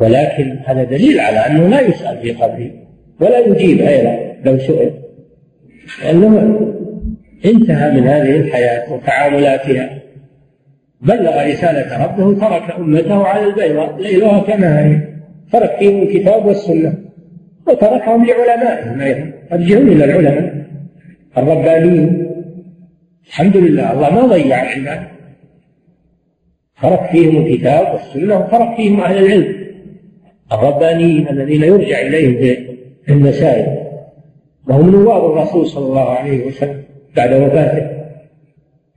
[0.00, 2.70] ولكن هذا دليل على أنه لا يسأل في قبره
[3.20, 4.90] ولا يجيب أيضا لو سئل.
[6.04, 6.60] لأنه
[7.44, 9.90] انتهى من هذه الحياة وتعاملاتها.
[11.00, 15.00] بلغ رسالة ربه ترك أمته على البيضاء ليلها كنهارها
[15.52, 16.94] ترك فيهم الكتاب والسنة.
[17.66, 19.30] وتركهم لعلمائهم أيضا.
[19.52, 20.66] ارجعون إلى العلماء.
[21.38, 22.26] الربانيين
[23.26, 23.92] الحمد لله.
[23.92, 25.08] الله ما ضيع العباد
[26.82, 29.66] ترك فيهم الكتاب والسنة وترك فيهم أهل العلم.
[30.52, 32.36] الربانيين الذين يرجع إليهم
[33.04, 33.86] في المسائل.
[34.68, 36.82] وهم نواب الرسول صلى الله عليه وسلم
[37.16, 37.96] بعد وفاته.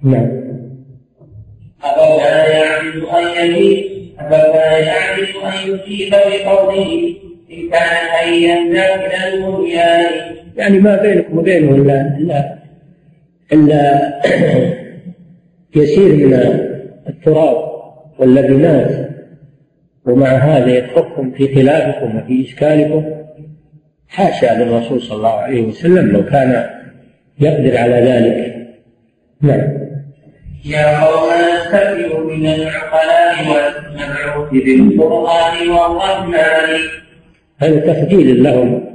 [0.04, 0.40] نعم.
[1.84, 3.86] أفلا يعجز أن يجيب
[4.20, 7.16] أفلا يعجز أن يجيب بقوله
[7.52, 8.78] إن كان حيا من
[9.34, 12.60] المنيان يعني ما بينكم وبينه إلا
[13.54, 14.14] إلا
[15.76, 16.34] يسير من
[17.10, 17.70] التراب
[18.20, 19.10] واللبنات
[20.06, 23.06] ومع هذا يتحكم في خلافكم وفي إشكالكم
[24.08, 26.70] حاشا للرسول صلى الله عليه وسلم لو كان
[27.40, 28.68] يقدر على ذلك.
[29.42, 29.80] نعم.
[30.66, 36.80] يا قوم أستكبروا من العقلاء والمبعوث بالقرآن والرحمن.
[37.58, 38.89] هذا تخجيل لهم.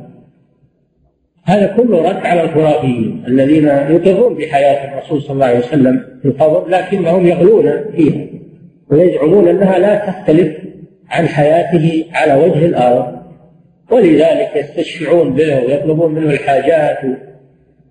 [1.45, 6.69] هذا كله رد على الخرافيين الذين يقرون بحياة الرسول صلى الله عليه وسلم في القبر
[6.69, 8.27] لكنهم يغلون فيها
[8.91, 10.57] ويزعمون أنها لا تختلف
[11.11, 13.15] عن حياته على وجه الأرض
[13.91, 16.99] ولذلك يستشفعون به ويطلبون منه الحاجات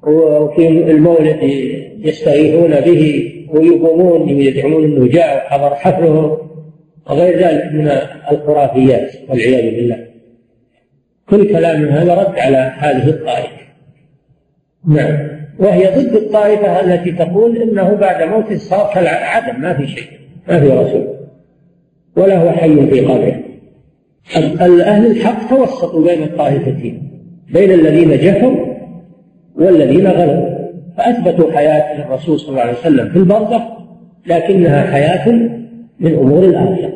[0.07, 1.39] وفي المولد
[1.99, 6.37] يستغيثون به ويقومون ويزعمون انه جاء وحضر حفله
[7.09, 7.91] وغير ذلك من
[8.31, 10.12] الخرافيات والعياذ بالله.
[11.33, 13.63] كل كلام هذا رد على هذه الطائفة.
[14.87, 15.17] نعم.
[15.59, 20.07] وهي ضد الطائفة التي تقول إنه بعد موته صار كالعدم ما في شيء.
[20.47, 21.07] ما في رسول.
[22.15, 23.39] ولا هو حي في قبره.
[24.81, 27.21] أهل الحق توسطوا بين الطائفتين
[27.53, 28.55] بين الذين جفوا
[29.55, 30.53] والذين غلبوا.
[30.97, 33.61] فأثبتوا حياة الرسول صلى الله عليه وسلم في البرزخ
[34.27, 35.29] لكنها حياة
[35.99, 36.93] من أمور الآخرة.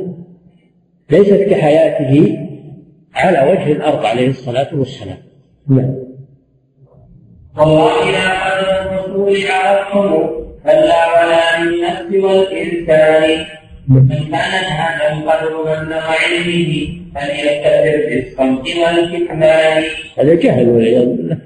[1.11, 2.46] ليست كحياته
[3.17, 5.17] على وجه الأرض عليه الصلاة والسلام.
[5.69, 5.95] نعم.
[7.57, 10.29] والله لا قدر الرسول عرفتم
[10.63, 13.45] فلا ولا للنفس والإنسان.
[13.87, 19.83] من كانت هذا القدر مبلغ علمه فليستتر بالصمت والكتمان.
[20.17, 21.37] هذا جهل والعياذ بالله.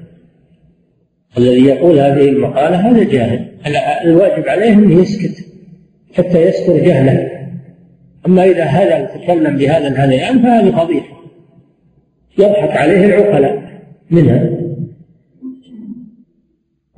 [1.37, 3.47] الذي يقول هذه المقالة هذا جاهل.
[4.05, 5.45] الواجب عليه أنه يسكت
[6.17, 7.31] حتى يستر جهله.
[8.27, 11.10] أما إذا هذا تكلم بهذا الهذيان فهذه فضيحة
[12.39, 13.61] يضحك عليه العقلاء.
[14.11, 14.49] منها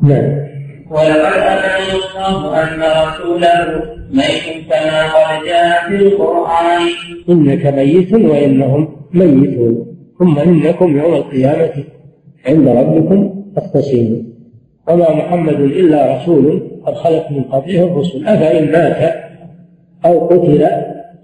[0.01, 0.43] نعم.
[0.91, 6.81] ولقد أبان الله أن رسوله ميت كما قد جاء في القرآن.
[7.29, 9.85] إنك ميت وإنهم ميتون.
[10.19, 11.83] ثم إنكم يوم القيامة
[12.47, 14.33] عند ربكم تختصمون.
[14.87, 18.27] وما محمد إلا رسول قد خلت من قبله الرسل.
[18.27, 19.13] أفإن مات
[20.05, 20.67] أو قتل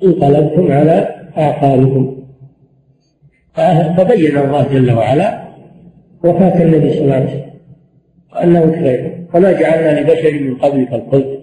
[0.04, 1.08] انقلبتم على
[1.38, 2.19] أعقابكم.
[3.54, 5.50] فبين الله جل وعلا
[6.24, 7.50] وفاة النبي صلى الله عليه وسلم
[8.34, 11.40] وأنه خير وما جعلنا لبشر من قبلك الخلد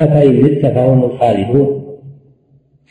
[0.00, 1.98] أفإن مت فهم الخالدون.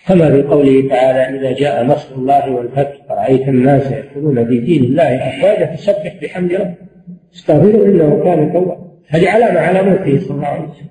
[0.08, 5.04] كما في قوله تعالى إذا جاء نصر الله والفتح فرأيت الناس يدخلون في دين الله
[5.04, 6.78] أفواجا فسبح بحمد ربك.
[7.34, 8.78] استغفروا إنه كان توابا
[9.08, 10.88] هذه علامة على موته صلى الله عليه وسلم.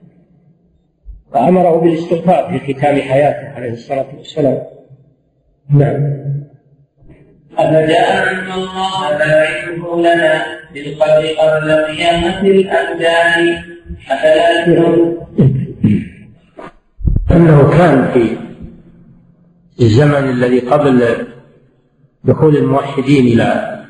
[1.34, 4.62] وأمره بالاستغفار في ختام حياته عليه الصلاة والسلام.
[5.74, 6.20] نعم.
[7.60, 10.42] أفجاء أن الله باعثه لنا
[10.74, 13.62] بالقدر قبل قيامة الأبدان
[14.10, 14.64] أفلا
[17.30, 18.36] أنه كان في
[19.80, 21.02] الزمن الذي قبل
[22.24, 23.80] دخول الموحدين إلى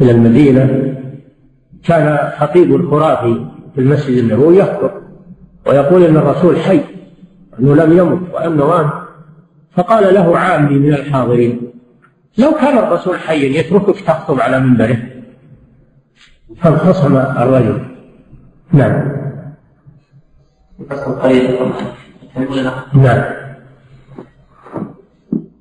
[0.00, 0.94] إلى المدينة
[1.84, 4.90] كان خطيب الخرافي في المسجد النبوي يخطب
[5.66, 6.80] ويقول إن الرسول حي
[7.60, 8.90] إنه لم يمت وأنه وان
[9.76, 11.68] فقال له عامي من الحاضرين
[12.38, 14.98] لو كان الرسول حيا يتركك تخطب على منبره.
[16.62, 17.84] فانخصم الرجل.
[18.72, 19.18] نعم.
[22.94, 23.24] نعم.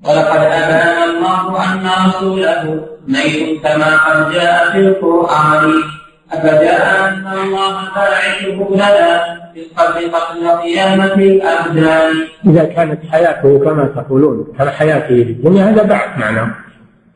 [0.03, 5.96] ولقد أبان الله أن رسوله ميت كما قد جاء في القرآن.
[6.33, 12.13] أفجاء أن الله باعثه لنا في القبر قبل قيامة الأبدان.
[12.47, 16.49] إذا كانت حياته كما تقولون كان حياته في الدنيا هذا بعث معناه.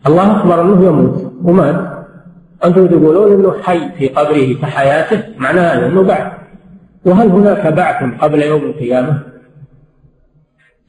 [0.07, 2.05] الله أخبر أنه يموت ومات.
[2.65, 6.31] أنتم تقولون أنه حي في قبره كحياته معناه أنه بعث.
[7.05, 9.19] وهل هناك بعث قبل يوم القيامة؟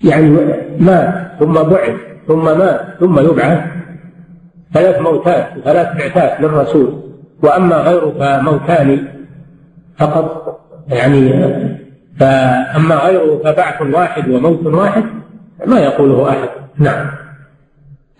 [0.05, 0.29] يعني
[0.79, 1.97] مات ثم بعث
[2.29, 3.61] ثم مات ثم يبعث.
[4.75, 7.12] ثلاث موتات ثلاث بعثات للرسول.
[7.43, 9.09] وأما غيره فموتان
[9.99, 11.33] فقط يعني
[12.21, 15.05] فأما غيره فبعث واحد وموت واحد
[15.67, 16.49] ما يقوله أحد.
[16.79, 17.07] نعم.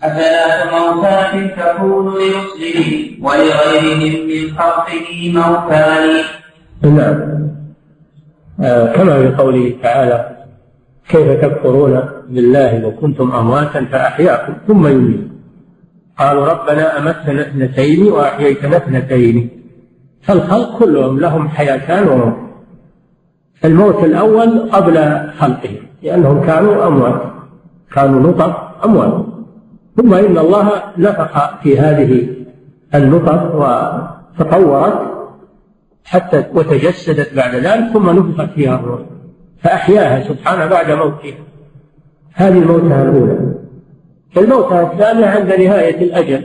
[0.03, 6.23] أثلاث موتات تكون لرسله ولغيرهم من خلقه موتان؟
[6.81, 7.43] نعم.
[8.61, 10.37] آه كما في قوله تعالى
[11.09, 15.32] كيف تكفرون بالله وكنتم أمواتا فأحياكم ثم يميت
[16.19, 19.49] قالوا ربنا أمتنا اثنتين وأحييتنا اثنتين.
[20.21, 22.37] فالخلق كلهم لهم حياتان وموت.
[23.65, 24.95] الموت الأول قبل
[25.39, 27.21] خلقهم لأنهم كانوا أموات.
[27.93, 28.55] كانوا نطف
[28.85, 29.25] أموات.
[29.97, 32.27] ثم إن الله نفخ في هذه
[32.95, 34.99] النطف وتطورت
[36.05, 38.99] حتى وتجسدت بعد ذلك ثم نفخت فيها الروح.
[39.61, 41.37] فأحياها سبحانه بعد موتها.
[42.33, 43.52] هذه الموتة الأولى.
[44.37, 46.43] الموتة الثانية عند نهاية الأجل.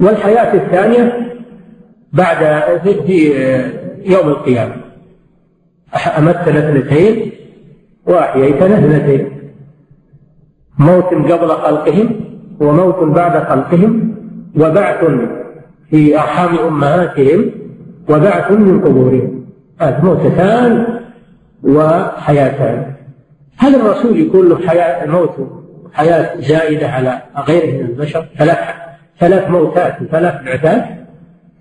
[0.00, 1.32] والحياة الثانية
[2.12, 2.44] بعد
[3.06, 3.32] في
[4.04, 4.74] يوم القيامة.
[6.18, 7.32] أمتنا اثنتين
[8.06, 9.28] وأحييتنا اثنتين.
[10.78, 12.20] موت قبل خلقهم
[12.60, 14.14] وموت بعد خلقهم
[14.56, 15.04] وبعث
[15.90, 17.50] في أرحام أمهاتهم
[18.10, 19.44] وبعث من قبورهم.
[19.78, 20.86] هذه موتتان
[21.62, 22.92] وحياتان.
[23.56, 25.59] هل الرسول يكون له حياة موت
[25.92, 28.58] حياة زائدة على غيره من البشر ثلاث
[29.20, 30.84] ثلاث موتات وثلاث بعثات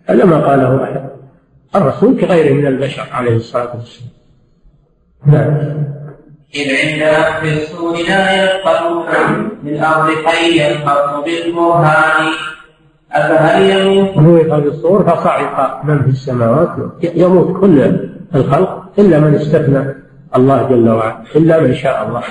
[0.09, 1.09] هذا ما قاله أحد.
[1.75, 4.09] الرسول كغيره من البشر عليه الصلاة والسلام.
[5.25, 5.57] نعم.
[6.55, 8.57] إذ عند أخذ السور لا
[9.63, 12.33] من الأرض حيا قط بالبرهان.
[13.11, 16.69] أفهل يموت؟ هو في الصور فصعق من في السماوات
[17.15, 17.99] يموت كل
[18.35, 19.95] الخلق إلا من استثنى
[20.35, 22.23] الله جل وعلا إلا من شاء الله.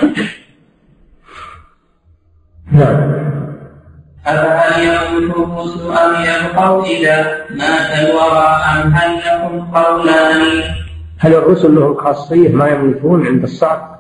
[2.73, 3.29] نعم.
[4.27, 10.63] أفهل يموت الرسل أم يبقوا إذا مات الورى أم هل لكم قولان؟
[11.19, 13.99] هل الرسل لهم خاصية ما يموتون عند الصعق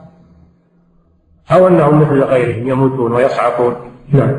[1.52, 3.74] أو أنهم مثل غيرهم يموتون ويصعقون؟
[4.12, 4.38] نعم.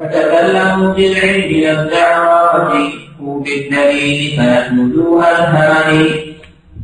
[0.00, 2.88] فتكلموا بالعلم لم دعوا
[3.20, 6.30] بالدليل فنحمدوا الهاني.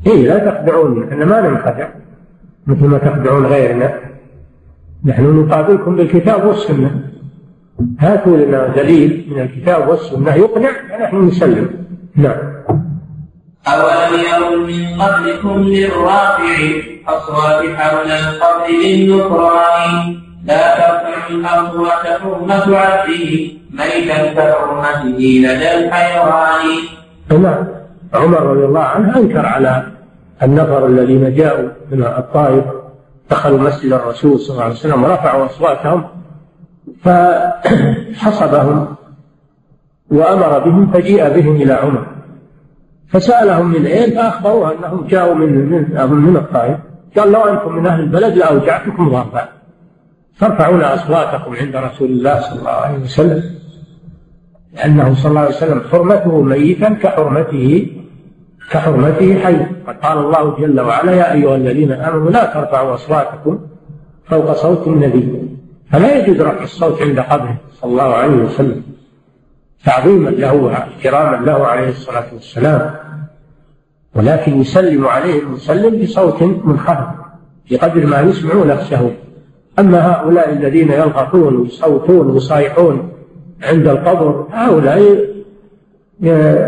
[0.06, 1.88] إيه لا تخدعون إحنا ما ننخدع
[2.66, 4.00] مثل ما تخدعون غيرنا.
[5.04, 7.00] نحن نقابلكم بالكتاب والسنة.
[8.00, 11.68] هاتوا لنا دليل من الكتاب والسنة يقنع فنحن نسلم.
[12.16, 12.56] نعم.
[13.68, 16.56] أولم يروا من قبلكم للرافع
[17.08, 26.66] أصوات حول القبر للنكران؟ لا ترفعوا الأصوات حرمة عبده ميتا كحرمته لدى الحيوان
[27.42, 27.66] نعم.
[28.14, 29.86] عمر رضي الله عنه أنكر على
[30.42, 32.64] النفر الذين جاءوا من الطائف
[33.30, 36.04] دخلوا مسجد الرسول صلى الله عليه وسلم ورفعوا أصواتهم
[37.02, 38.96] فحصبهم
[40.10, 42.06] وأمر بهم فجيء بهم إلى عمر.
[43.08, 46.78] فسألهم من أين فأخبروه أنهم جاءوا من من من الطائف.
[47.18, 49.48] قال لو أنتم من أهل البلد لأوجعتكم ضربا.
[50.40, 53.42] ترفعون أصواتكم عند رسول الله صلى الله عليه وسلم.
[54.74, 57.90] لأنه صلى الله عليه وسلم حرمته ميتا كحرمته
[58.70, 59.56] كحرمته حي.
[60.02, 63.58] قال الله جل وعلا يا أيها الذين آمنوا لا ترفعوا أصواتكم
[64.24, 65.42] فوق صوت النبي.
[65.92, 68.82] فلا يجوز رفع الصوت عند قبره صلى الله عليه وسلم.
[69.84, 72.90] تعظيما له واحتراما له عليه الصلاة والسلام.
[74.14, 77.06] ولكن يسلم عليه المسلم بصوت منخفض
[77.70, 79.12] بقدر ما يسمع نفسه.
[79.78, 83.12] أما هؤلاء الذين يلغطون ويصوتون ويصايحون
[83.62, 85.26] عند القبر هؤلاء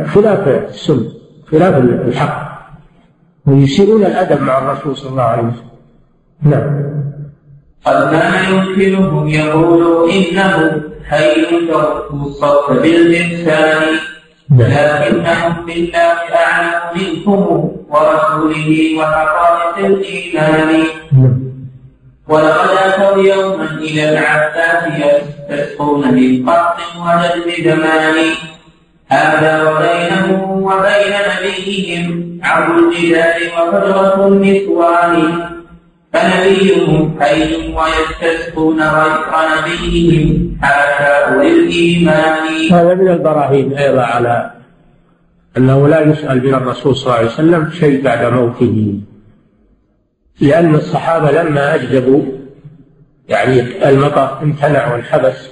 [0.04, 1.17] خلاف السنة.
[1.50, 2.48] خلاف الحق.
[3.46, 5.68] ويسيئون الأدب مع الرسول صلى الله عليه وسلم.
[6.42, 6.98] نعم.
[7.84, 13.82] قد كان يمكنهم يقول إنه حي ترك الصوت بالإحسان
[14.50, 20.84] لكنهم بالله أعلم منكم ورسوله وحقائق الإيمان.
[22.28, 28.16] ولقد أتوا يوما إلى العباس يستسقون من قط وجلد زمان.
[29.08, 35.48] هذا وبينه وبين نبيهم عبد الجدال وكثرة النسوان.
[36.12, 39.12] فنبيهم حي ويستسقون غير
[39.58, 44.50] نبيهم؟ حتى أولي الإيمان هذا من البراهين أيضا على
[45.56, 49.00] أنه لا يسأل من الرسول صلى الله عليه وسلم شيء بعد موته.
[50.40, 52.22] لأن الصحابة لما أجدبوا
[53.28, 55.48] يعني المطر امتنع وانحبس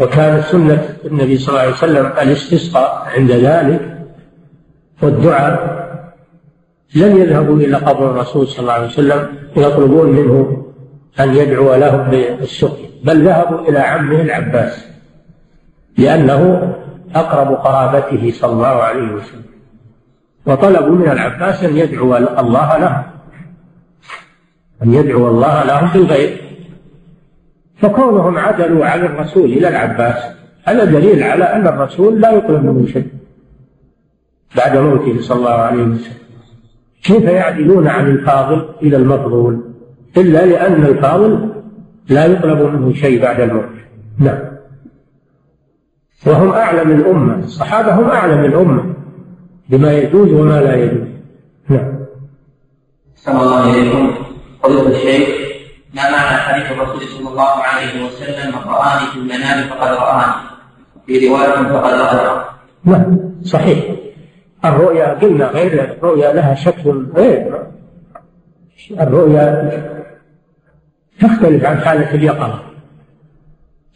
[0.00, 3.98] وكانت سنة النبي صلى الله عليه وسلم الاستسقاء عند ذلك
[5.02, 5.80] والدعاء
[6.94, 10.66] لم يذهبوا إلى قبر الرسول صلى الله عليه وسلم يطلبون منه
[11.20, 14.86] أن يدعو لهم بالسقي بل ذهبوا إلى عمه العباس
[15.98, 16.72] لأنه
[17.14, 19.50] أقرب قرابته صلى الله عليه وسلم.
[20.46, 23.02] وطلبوا من العباس أن يدعو الله لهم
[24.82, 26.49] أن يدعو الله لهم بالغيب.
[27.80, 30.24] فكونهم عدلوا عن الرسول إلى العباس
[30.64, 33.06] هذا دليل على أن الرسول لا يطلب منه شيء.
[34.56, 36.14] بعد موته صلى الله عليه وسلم.
[37.02, 39.60] كيف يعدلون عن الفاضل إلى المفضول؟
[40.16, 41.48] إلا لأن الفاضل
[42.08, 43.64] لا يطلب منه شيء بعد الموت.
[44.18, 44.38] نعم.
[46.26, 48.94] وهم أعلم الأمة الصحابة هم أعلم الأمة
[49.68, 51.08] بما يجوز وما لا يجوز.
[51.68, 52.00] نعم.
[53.28, 54.10] الله عليه
[54.62, 55.49] فضيلة الشيخ
[55.94, 60.32] ما معنى حديث الرسول صلى الله عليه وسلم؟ من رآني في المنام فقد رآني.
[61.06, 62.44] في رواية فقد رآني.
[62.84, 63.78] نعم صحيح.
[64.64, 67.66] الرؤيا قلنا غير الرؤيا لها شكل غير.
[69.00, 69.72] الرؤيا
[71.20, 72.62] تختلف عن حالة اليقظة.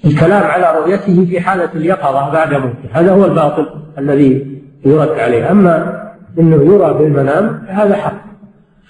[0.04, 2.88] الكلام على رؤيته في حالة اليقظة بعد موته.
[2.92, 5.50] هذا هو الباطل الذي يرد عليه.
[5.50, 6.04] أما
[6.38, 8.23] أنه يرى بالمنام هذا حق.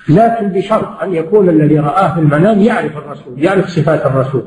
[0.09, 4.45] لكن بشرط أن يكون الذي رآه في المنام يعرف الرسول يعرف صفات الرسول.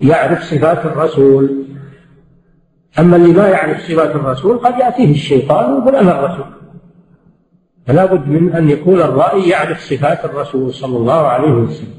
[0.00, 1.64] يعرف صفات الرسول.
[2.98, 6.46] أما اللي ما يعرف صفات الرسول قد يأتيه الشيطان ويقول أنا الرسول.
[7.86, 11.94] فلا بد من أن يكون الرأي يعرف صفات الرسول صلى الله عليه وسلم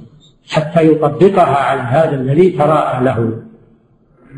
[0.49, 3.41] حتى يطبقها على هذا الذي تراءى له.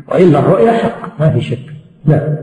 [0.08, 1.58] وإلا الرؤيا حق ما في شك.
[2.04, 2.36] نعم.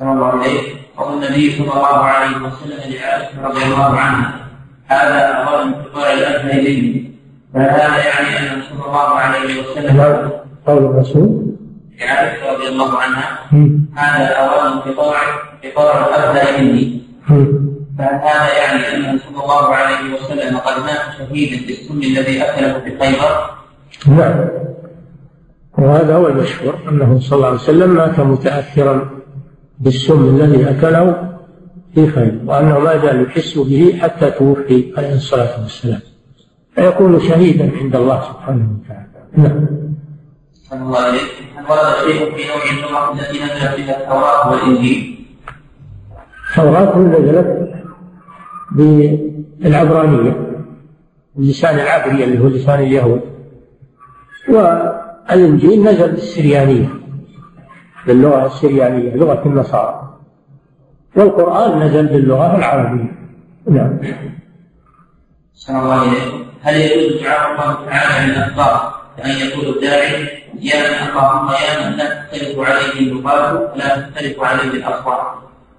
[0.00, 4.34] الله عليه قول النبي صلى الله عليه وسلم لعائشة رضي الله عنها
[4.86, 7.10] هذا أول انقطاع الأثر إليه
[7.54, 10.30] فهذا يعني أن صلى الله عليه وسلم
[10.66, 11.46] قول الرسول.
[12.00, 13.38] لعائشة رضي الله عنها
[13.96, 15.20] هذا أول انقطاع
[15.64, 17.00] انقطاع الأثر مني.
[17.98, 22.98] فهل هذا يعني أنه صلى الله عليه وسلم قد مات شهيدا بالسم الذي أكله في
[22.98, 23.50] خيبر؟
[24.06, 24.48] نعم.
[25.78, 29.19] وهذا هو المشهور أنه صلى الله عليه وسلم مات متأثرا
[29.80, 31.36] بالسم الذي أكله
[31.94, 36.00] في خيبر وأنه ما زال يحس به حتى توفي عليه الصلاة والسلام.
[36.74, 39.06] فيكون شهيدا عند الله سبحانه وتعالى.
[39.36, 39.66] نعم.
[40.72, 41.18] الله عليه
[41.56, 45.26] هل ورد شيء في نوع اللغة التي نزلت بها التوراة والإنجيل؟
[46.50, 47.70] التوراة نزلت
[48.72, 50.46] بالعبرانية
[51.38, 53.20] اللسان العبري اللي هو لسان اليهود
[54.48, 56.99] والإنجيل نزل بالسريانية.
[58.06, 60.18] باللغة السريانية لغة النصارى.
[61.16, 63.20] والقرآن نزل باللغة العربية.
[63.70, 63.98] نعم.
[65.54, 70.28] صلى الله عليه هل يجوز دعاء الله تعالى من الأخبار كأن يقول الداعي
[70.60, 75.26] يا من أخاهم يا من لا تختلف عليه اللغات ولا تختلف عليه الأصوات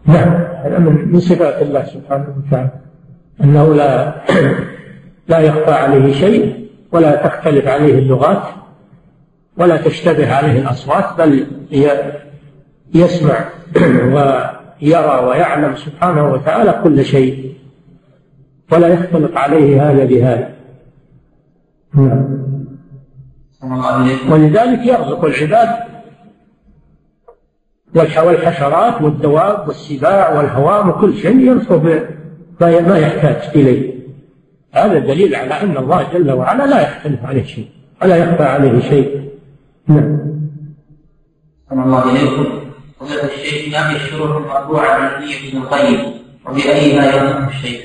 [0.05, 0.29] نعم.
[0.63, 2.69] هذا من صفات الله سبحانه وتعالى.
[3.43, 4.13] أنه لا
[5.31, 8.43] لا يخفى عليه شيء ولا تختلف عليه اللغات.
[9.61, 11.47] ولا تشتبه عليه الأصوات بل
[12.93, 13.49] يسمع
[14.15, 17.55] ويرى ويعلم سبحانه وتعالى كل شيء
[18.71, 20.49] ولا يختلط عليه هذا بهذا.
[21.93, 22.41] نعم.
[24.29, 25.69] ولذلك يرزق العباد
[27.95, 31.83] والحشرات والدواب والسباع والهوام وكل شيء يرزق
[32.61, 33.93] ما يحتاج إليه.
[34.73, 37.69] هذا دليل على أن الله جل وعلا لا يختلف عليه شيء
[38.01, 39.20] ولا يخفى عليه شيء.
[39.95, 41.83] نعم.
[41.85, 42.45] الله عليكم
[42.99, 46.13] فضيلة الشيخ ما هي الشروط المرفوعة عن نية ابن القيم
[46.45, 47.81] وبأيها ينصح الشيخ؟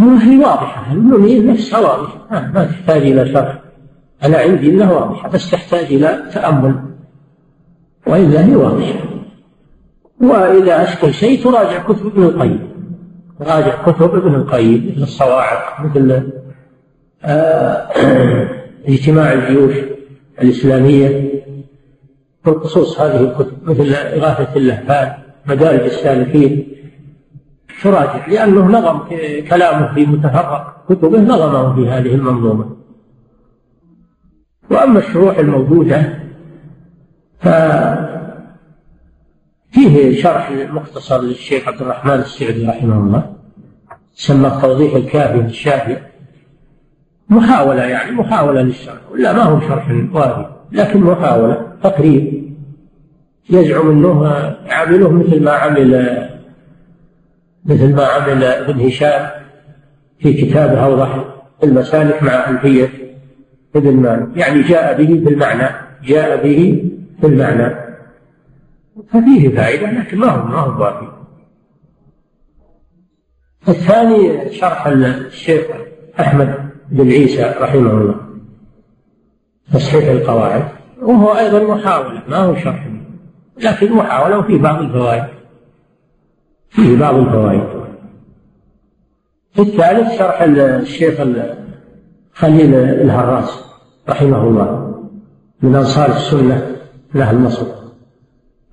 [0.00, 2.50] هي واضحة النية نفسها واضحة.
[2.54, 3.58] ما تحتاج إلى شرح.
[4.24, 6.82] أنا عندي أنها واضحة بس تحتاج إلى تأمل.
[8.06, 8.98] وإلا هي واضحة.
[10.20, 12.72] وإذا أشكل شيء تراجع كتب ابن القيم.
[13.40, 16.30] تراجع كتب ابن القيم مثل الصواعق مثل
[17.24, 17.88] آه
[18.88, 19.74] اجتماع الجيوش
[20.42, 21.32] الإسلامية
[22.46, 25.12] بخصوص هذه الكتب مثل إغاثة اللهفان
[25.46, 26.68] مدارج السالكين
[27.82, 28.98] تراجع لأنه نظم
[29.48, 32.76] كلامه في متفرق كتبه نظمه في هذه المنظومة.
[34.70, 36.22] وأما الشروح الموجودة
[39.70, 43.36] فيه شرح مختصر للشيخ عبد الرحمن السعدي رحمه الله
[44.12, 45.96] سمى توضيح الكافي الشافي
[47.32, 49.10] محاولة يعني محاولة للشرح.
[49.12, 52.52] ولا ما هو شرح واجب لكن محاولة تقريب.
[53.50, 54.26] يزعم إنه
[54.68, 56.18] عمله مثل ما عمل
[57.64, 59.30] مثل ما عمل ابن هشام
[60.18, 61.24] في كتابه أوضح
[61.64, 62.88] المسالك مع ألفية
[63.76, 64.36] ابن مالك.
[64.36, 65.68] يعني جاء به بالمعنى
[66.04, 66.90] جاء به
[67.22, 67.74] بالمعنى
[69.08, 71.12] ففيه فائدة لكن ما هو ما هو باقي
[73.68, 75.66] الثاني شرح الشيخ
[76.20, 76.71] أحمد.
[76.92, 78.14] بن عيسى رحمه الله.
[79.72, 80.68] تصحيح القواعد.
[81.02, 82.88] وهو أيضا محاولة ما هو شرح.
[83.64, 85.24] لكن محاولة وفيه بعض الفوائد.
[86.70, 87.62] فيه بعض الفوائد.
[89.58, 91.20] الثالث شرح الشيخ
[92.34, 93.64] خليل الهراس
[94.08, 94.98] رحمه الله.
[95.62, 96.76] من أنصار السنة
[97.16, 97.66] أهل مصر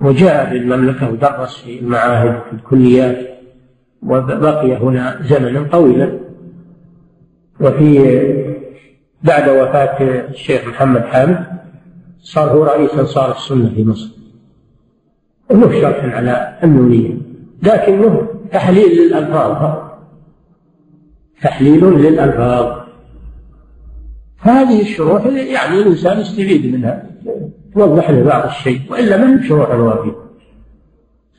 [0.01, 3.29] وجاء بالمملكة ودرس في المعاهد في الكليات
[4.03, 6.28] وبقي هنا زمنا طويلا.
[7.61, 7.99] وفي
[9.23, 9.97] بعد وفاة
[10.29, 11.45] الشيخ محمد حامد
[12.21, 14.09] صار هو رئيس أنصار السنة في مصر.
[15.51, 17.17] له شرح على النونية
[17.63, 19.77] لكنه تحليل للألفاظ.
[21.41, 22.79] تحليل للألفاظ.
[24.39, 27.09] هذه الشروح يعني الإنسان يستفيد منها.
[27.73, 30.15] توضح له بعض الشيء وإلا هي شروح وافية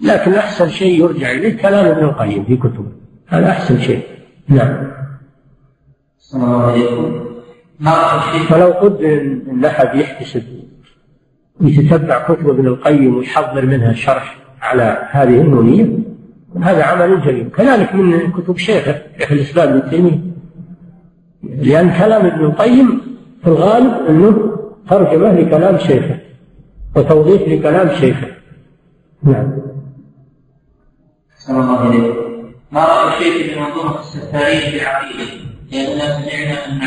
[0.00, 2.92] لكن أحسن شيء يرجع إليه كلام ابن القيم في كتبه.
[3.26, 4.02] هذا أحسن شيء.
[4.48, 4.99] نعم.
[6.30, 7.24] السلام عليكم.
[8.48, 10.42] فلو قد ان احد يحتسب
[11.60, 15.98] ويتتبع كتب ابن القيم ويحضر منها شرح على هذه النونية
[16.62, 20.20] هذا عمل جميل كذلك من كتب شيخه شيخ الإسلام ابن تيمية.
[21.42, 23.00] لأن كلام ابن القيم
[23.42, 24.56] في الغالب أنه
[24.90, 26.18] ترجمة لكلام شيخه
[26.96, 28.28] وتوضيح لكلام شيخه.
[29.22, 29.52] نعم.
[31.38, 32.12] صلى الله عليه
[32.72, 35.39] ما راى الشيخ في منظومه الستارين في عقيدته
[35.72, 36.82] لأننا سمعنا أن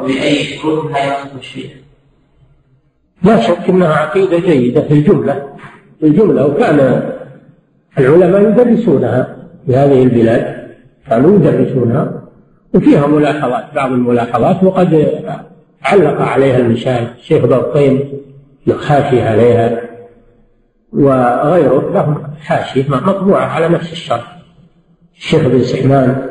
[0.00, 0.56] وبأي
[0.96, 1.70] يصف الشيخ
[3.22, 5.48] لا شك أنها عقيدة جيدة في الجملة.
[6.00, 7.10] في الجملة وكان
[7.98, 9.36] العلماء يدرسونها
[9.66, 10.68] في هذه البلاد.
[11.10, 12.22] كانوا يدرسونها
[12.74, 15.22] وفيها ملاحظات بعض الملاحظات وقد
[15.82, 18.12] علق عليها المشايخ الشيخ بطين
[18.86, 19.80] حاشي عليها
[20.92, 21.92] وغيره.
[21.94, 24.38] لهم حاشية مطبوعة على نفس الشرح.
[25.16, 26.27] الشيخ بن سحمان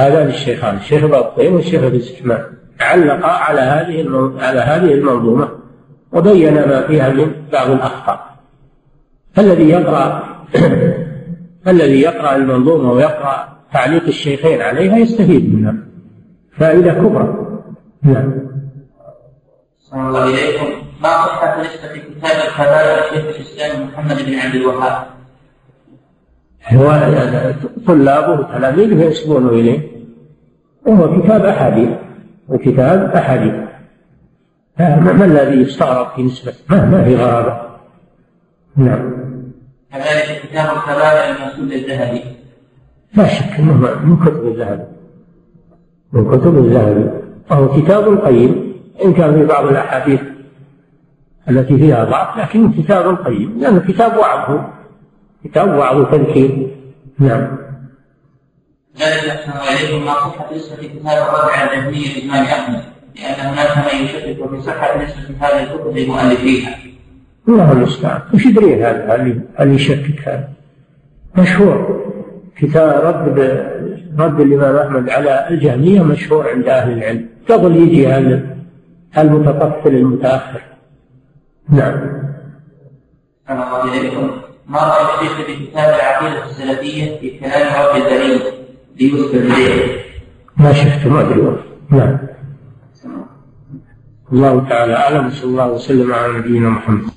[0.00, 2.44] هذان الشيخان الشيخ بطين والشيخ ابن سحمان
[2.80, 5.48] علق على هذه على هذه المنظومة
[6.12, 8.36] وبين ما فيها من بعض الأخطاء.
[9.38, 10.22] الذي يقرأ
[11.72, 15.74] الذي يقرأ المنظومة ويقرأ تعليق الشيخين عليها يستفيد منها.
[16.58, 17.34] فائدة كبرى.
[18.02, 18.32] نعم.
[19.94, 20.66] الله إليكم
[21.02, 25.19] ما صحة نسبة كتاب الكبائر شيخ الإسلام محمد بن عبد الوهاب؟
[27.86, 29.80] طلابه وتلاميذه ينسبون إليه.
[30.86, 31.90] وهو كتاب أحاديث
[32.48, 33.54] وكتاب أحاديث.
[34.78, 37.60] ما الذي يستغرب في نسبته ما, ما في غرابة.
[38.76, 39.12] نعم.
[39.92, 42.22] كذلك كتاب الكبائر المنسوب للذهبي
[43.14, 43.74] لا شك إنه
[44.04, 44.84] من كتب الذهبي.
[46.12, 47.10] من كتب الذهبي.
[47.50, 48.70] وهو كتاب قيم.
[49.04, 50.20] إن كان في بعض الأحاديث
[51.50, 53.58] التي فيها ضعف لكن كتاب قيم.
[53.60, 54.60] لأنه كتاب وعظ
[55.56, 56.76] وعظ وتذكير
[57.18, 57.58] نعم
[58.98, 62.82] ذلك أحسن إليكم ما صحة نسبة كتاب الرابع الجهمية للإمام أحمد
[63.16, 66.76] لأن هناك من يشكك في صحة نسبة هذه الكتب لمؤلفيها.
[67.48, 70.48] الله المستعان، وش يدري هذا اللي اللي يشكك هذا؟
[71.38, 72.00] مشهور
[72.56, 73.38] كتاب رد
[74.18, 78.56] رد الإمام أحمد على الجهمية مشهور عند أهل العلم قبل يجي هذا
[79.18, 80.60] المتطفل المتأخر.
[81.68, 82.20] نعم.
[83.50, 84.30] الله إليكم
[84.70, 88.42] ما رأي الشيخ في كتاب العقيدة السلفية في كلام رب الدليل
[88.96, 90.02] ليوسف البديع
[90.56, 91.56] ما شفته ما أدري
[91.90, 92.18] نعم.
[94.32, 97.10] الله تعالى أعلم وصلى الله وسلم على نبينا محمد.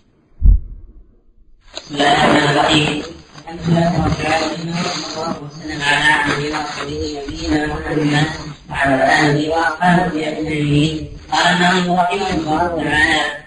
[1.74, 3.02] بسم الله الرحمن الرحيم
[3.40, 8.26] الحمد لله رب العالمين وصلى الله وسلم على عبده ورسوله نبينا محمد
[8.70, 11.08] وعلى آله وأصحابه أجمعين.
[11.32, 13.43] قال النووي رحمه الله تعالى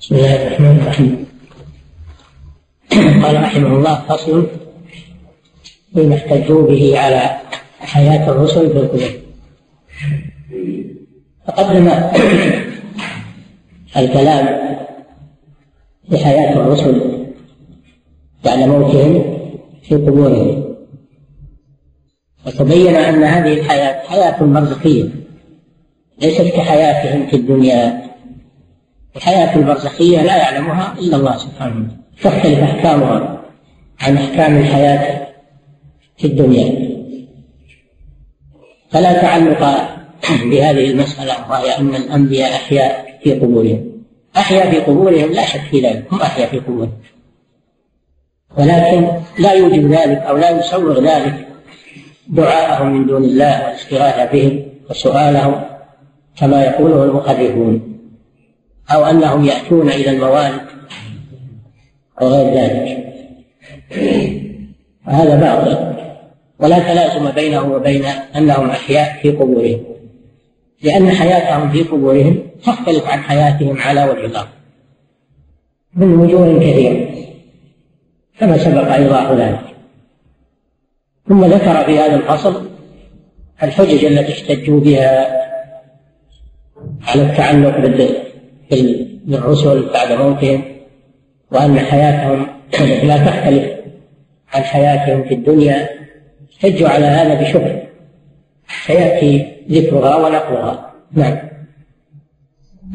[0.00, 1.26] بسم الله الرحمن الرحيم.
[3.22, 4.46] قال رحمه الله فصل
[5.94, 7.36] فيما احتجوا به على
[7.80, 9.10] حياة الرسل في القبور
[11.46, 11.88] تقدم
[13.96, 14.46] الكلام
[16.10, 17.26] في حياة الرسل
[18.44, 19.38] بعد موتهم
[19.82, 20.57] في قبورهم.
[22.48, 25.08] وتبين أن هذه الحياة حياة برزخية
[26.20, 28.02] ليست كحياتهم في الدنيا.
[29.16, 31.98] الحياة البرزخية لا يعلمها إلا الله سبحانه وتعالى.
[32.22, 33.42] تختلف أحكامها
[34.00, 35.28] عن أحكام الحياة
[36.16, 36.88] في الدنيا.
[38.90, 39.60] فلا تعلق
[40.50, 44.02] بهذه المسألة وهي أن الأنبياء أحياء في قبورهم.
[44.36, 46.92] أحيا في قبورهم لا شك في ذلك هم أحيا في قبورهم.
[48.58, 49.08] ولكن
[49.38, 51.47] لا يوجب ذلك أو لا يصور ذلك
[52.28, 55.64] دعاءهم من دون الله والاستغاثة بهم وسؤالهم
[56.36, 57.98] كما يقوله المخرفون
[58.90, 60.60] أو أنهم يأتون إلى الموالد
[62.20, 63.04] أو غير ذلك.
[65.04, 65.98] هذا باطل.
[66.60, 68.04] ولا تلازم بينه وبين
[68.36, 69.80] أنهم أحياء في قبورهم.
[70.82, 74.48] لأن حياتهم في قبورهم تختلف عن حياتهم على وجه الأرض.
[75.94, 77.08] من وجوه كثيرة.
[78.40, 79.77] كما سبق إيضاح ذلك
[81.28, 82.68] ثم ذكر في هذا الفصل
[83.62, 85.38] الحجج التي احتجوا بها
[87.08, 87.76] على التعلق
[88.70, 90.64] بالرسل بعد موتهم
[91.50, 92.46] وأن حياتهم
[93.08, 93.78] لا تختلف
[94.54, 95.88] عن حياتهم في الدنيا
[96.52, 97.82] احتجوا على هذا بشبه
[98.86, 100.92] سيأتي ذكرها ونقلها.
[101.12, 101.38] نعم.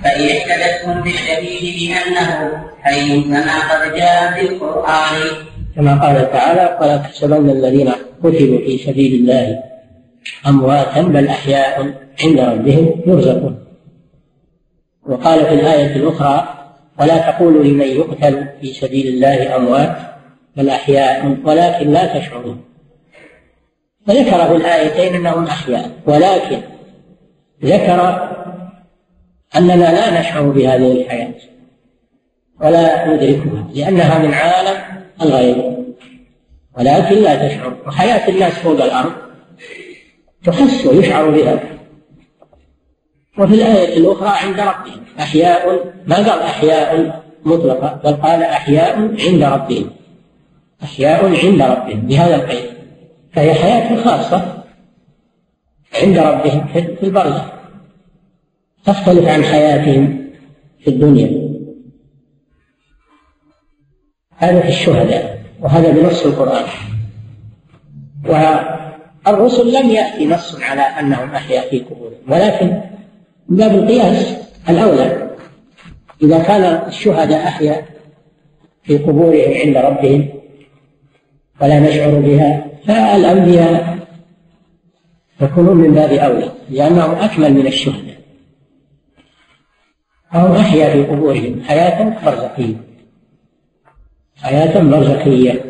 [0.03, 5.21] فإن احتجتم بالشهيد بأنه حي كما قد جاء في القرآن.
[5.75, 7.91] كما قال تعالى ولا تحسبن الذين
[8.23, 9.63] قتلوا في سبيل الله
[10.47, 11.93] أمواتا بل أحياء
[12.23, 13.65] عند ربهم يرزقون.
[15.05, 16.47] وقال في الآية الأخرى
[16.99, 19.97] ولا تقولوا لمن يقتل في سبيل الله أموات
[20.57, 22.61] بل أحياء ولكن لا تشعرون.
[24.07, 26.61] فذكر في الآيتين أنهم أحياء ولكن
[27.63, 28.29] ذكر
[29.55, 31.33] أننا لا نشعر بهذه الحياة
[32.61, 34.77] ولا ندركها لأنها من عالم
[35.21, 35.72] الغيب.
[36.77, 37.77] ولكن لا تشعر.
[37.87, 39.13] وحياة الناس فوق الأرض
[40.43, 41.59] تحس ويشعر بها.
[43.39, 49.89] وفي الآية الأخرى عند ربهم أحياء ما قال أحياء مطلقة؟ بل قال أحياء عند ربهم.
[50.83, 52.69] أحياء عند ربهم بهذا القيد.
[53.33, 54.63] فهي حياة خاصة
[56.03, 57.45] عند ربهم في البرزخ.
[58.85, 60.29] تختلف عن حياتهم
[60.79, 61.53] في الدنيا.
[64.37, 65.32] هذا في الشهداء.
[65.63, 66.65] وهذا بنص القرآن.
[69.25, 72.81] والرسل لم يأتي نص على أنهم أحياء في قبورهم ولكن
[73.49, 74.37] من باب القياس
[74.69, 75.29] الأولى.
[76.23, 77.85] إذا كان الشهداء أحياء
[78.83, 80.29] في قبورهم عند ربهم
[81.61, 83.97] ولا نشعر بها فالأنبياء
[85.41, 88.17] يكونون من باب أولى لأنهم أكمل من الشهداء.
[90.31, 92.92] فهم أحيا في قبورهم حياة برزخية
[94.43, 95.61] حياة برزخية.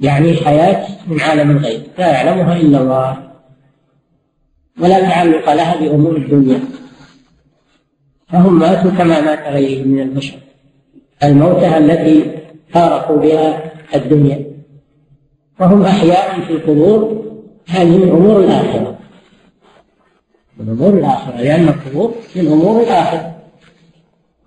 [0.00, 1.82] يعني حياة من عالم الغيب.
[1.98, 3.16] لا يعلمها إلا الله.
[4.80, 6.60] ولا تعلق لها بأمور الدنيا.
[8.28, 10.38] فهم ماتوا كما مات غيرهم من البشر.
[11.22, 12.38] الموتى التي
[12.68, 14.46] فارقوا بها الدنيا.
[15.60, 17.24] وهم أحياء في القبور.
[17.68, 18.98] هذه من أمور الآخرة.
[20.56, 21.36] من أمور الآخرة.
[21.36, 23.34] لأن القبور من أمور الآخرة.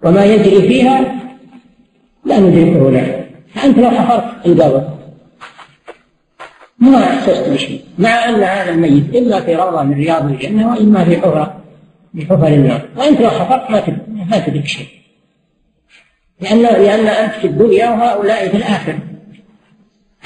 [0.03, 1.21] وما يجري فيها
[2.25, 3.23] لا ندركه نحن
[3.53, 4.97] فأنت لو حفرت القبر
[6.79, 7.81] ما أحسست بشيء.
[7.99, 11.61] مع أن هذا الميت إما في روضة من رياض الجنة وإما في حفرة
[12.13, 13.97] من حفر النار وأنت لو حفرت ما
[14.29, 14.87] ما تدرك شيء
[16.41, 18.99] لأن لأن أنت في الدنيا وهؤلاء في الآخرة.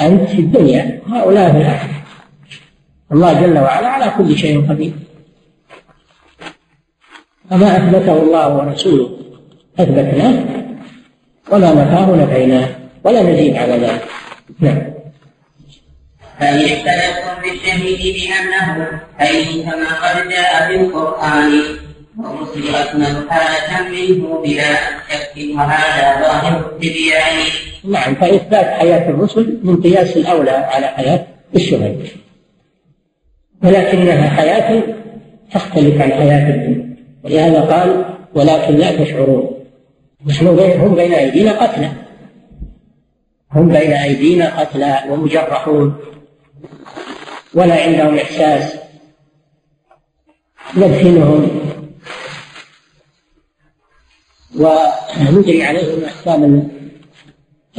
[0.01, 2.03] أنت في الدنيا وهؤلاء في الآخرة.
[3.11, 4.93] الله جل وعلا على كل شيء قدير.
[7.49, 9.17] فما أثبته الله ورسوله
[9.79, 10.64] أثبتناه.
[11.51, 12.69] وما نفاه نفيناه
[13.03, 14.03] ولا نزيد على ذلك
[14.59, 14.81] نعم.
[16.39, 21.61] فإن اختلفتم بالشهيد بأنه أي كما قد جاء في القرآن
[22.75, 24.75] أكمل حالة منه بلا
[25.09, 27.37] شك وهذا ظاهر التبيان
[27.83, 31.97] نعم فإثبات حياة الرسل من قياس الأولى على حياة الشهداء
[33.63, 34.83] ولكنها حياة
[35.53, 39.54] تختلف عن حياة الدنيا ولهذا قال ولكن لا تشعرون.
[40.25, 41.91] نحن هم بين أيدينا قتلى
[43.51, 45.95] هم بين أيدينا قتلى ومجرحون.
[47.53, 48.75] ولا عندهم إحساس.
[50.77, 51.49] ندفنهم
[54.55, 56.69] ونجري عليهم أحكام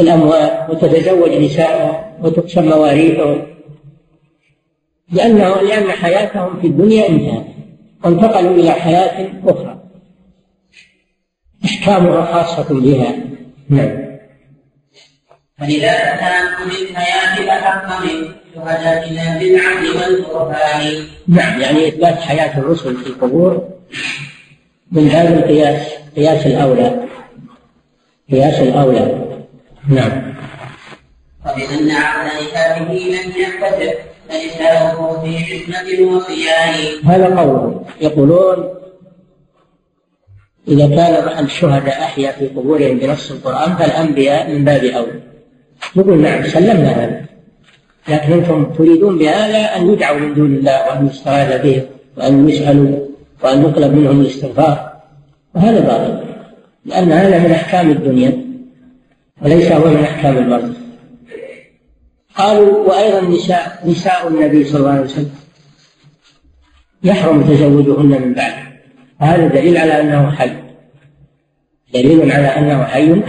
[0.00, 3.46] الأموات وتتزوج نساءهم وتقسم مواريثهم.
[5.12, 7.46] لأنه لأن حياتهم في الدنيا انتهت.
[8.04, 9.75] وانتقلوا إلى حياة أخرى.
[11.86, 13.14] أحكامها خاصة بها.
[13.68, 14.06] نعم.
[15.58, 17.40] فإذا أتاكم الحياة
[18.00, 23.68] من شهدائنا بالعدل والبرهان نعم يعني إثبات حياة الرسل في القبور.
[24.92, 25.86] من هذا القياس
[26.16, 27.06] قياس الأولى.
[28.30, 29.26] قياس الأولى.
[29.88, 30.34] نعم.
[31.46, 33.94] وبأن عقل نكاحه لم يحتسب
[34.28, 37.84] فنساؤه في عصمة وصيان هذا قوله.
[38.00, 38.85] يقولون
[40.68, 45.20] إذا كان الشهداء أحيا في قبورهم بنص القرآن فالأنبياء من باب أولى
[45.96, 47.26] نقول نعم سلمنا هذا.
[48.08, 51.82] لكن أنتم تريدون بهذا أن يدعوا من دون الله وأن يستغاث بهم
[52.16, 53.06] وأن يسألوا
[53.42, 54.92] وأن يطلب منهم الاستغفار.
[55.54, 56.26] وهذا باطل
[56.84, 58.46] لأن هذا من أحكام الدنيا
[59.42, 60.76] وليس هو من أحكام البرزخ
[62.34, 65.34] قالوا وأيضا نساء نساء النبي صلى الله عليه وسلم
[67.02, 68.65] يحرم تزوجهن من بعده
[69.20, 70.50] هذا دليل على أنه حي.
[71.94, 73.22] دليل على أنه حي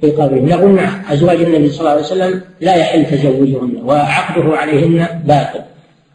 [0.00, 0.40] في قبره.
[0.40, 5.60] نقول نعم أزواج النبي صلى الله عليه وسلم لا يحل تزوجهن وعقده عليهن باطل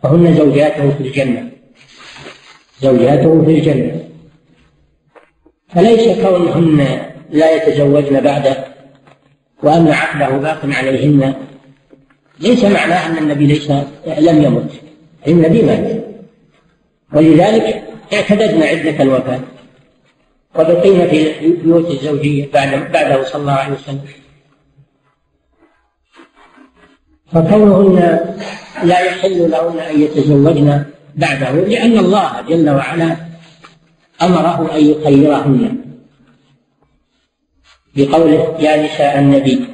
[0.04, 1.50] فهن زوجاته في الجنة.
[2.82, 4.04] زوجاته في الجنة.
[5.70, 7.00] فليس كونهن
[7.32, 8.58] لا يتزوجن بعده
[9.64, 11.34] وأن عقده باق عليهن
[12.40, 13.72] ليس معناه أن النبي ليس
[14.20, 14.72] لم يمت.
[15.28, 16.04] النبي مات.
[17.14, 19.40] ولذلك اعتددنا عدة الوفاة.
[20.56, 24.02] وبقينا في البيوت الزوجية بعد بعده صلى الله عليه وسلم.
[27.34, 28.20] فكونهن
[28.84, 30.84] لا يحل لهن أن يتزوجن
[31.16, 33.16] بعده لأن الله جل وعلا
[34.22, 35.78] أمره أن يخيرهن.
[37.96, 39.68] بقوله يا نساء النبي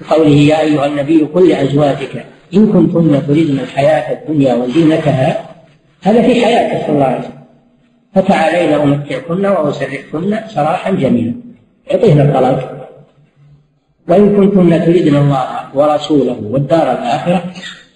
[0.00, 5.55] بقوله يا أيها النبي قل لأزواجك إن كنتن تريدن الحياة الدنيا وزينتها
[6.06, 7.42] هذا في حياته صلى الله عليه وسلم.
[8.14, 11.34] فتعالين أمتعكن وأسرحكن سراحا جميلا.
[11.90, 12.88] يعطيهن الطلاق
[14.08, 17.44] وإن كنتن تريدن الله ورسوله والدار الآخرة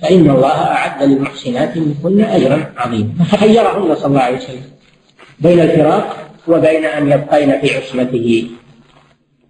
[0.03, 3.24] فإن الله أعد للمحسنات منكن أجرا عظيما.
[3.24, 4.66] فخيرهن صلى الله عليه وسلم
[5.41, 6.16] بين الفراق
[6.49, 8.47] وبين أن يبقين في عصمته.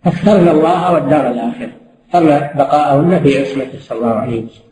[0.04, 1.72] فاخترن الله والدار الآخرة.
[2.06, 4.70] اخترن بقاءهن في عصمته صلى الله عليه وسلم.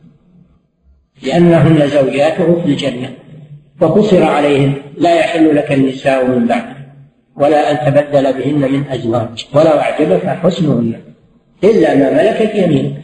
[1.23, 3.11] لأنهن زوجاته في الجنة.
[3.81, 6.79] وقصر عليهن لا يحل لك النساء من بعد
[7.37, 11.01] ولا أن تبدل بهن من أزواج ولو أعجبك حسنهن
[11.65, 12.97] إلا ما ملكت يمينك.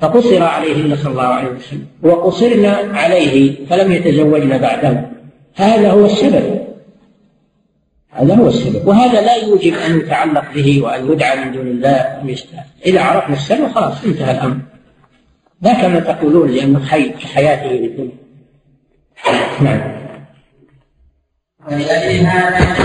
[0.00, 2.64] فقصر عليهن صلى الله عليه وسلم وقصرن
[2.94, 5.10] عليه فلم يتزوجن بعده.
[5.54, 6.60] هذا هو السبب.
[8.10, 8.88] هذا هو السبب.
[8.88, 13.68] وهذا لا يوجب أن يتعلق به وأن يدعى من دون الله ويستهل إذا عرفنا السبب
[13.68, 14.56] خلاص انتهى الأمر.
[15.62, 18.23] لا كما تقولون لأنه حي كحياته للدنيا
[19.60, 19.80] نعم.
[21.66, 22.76] ولأجل هذا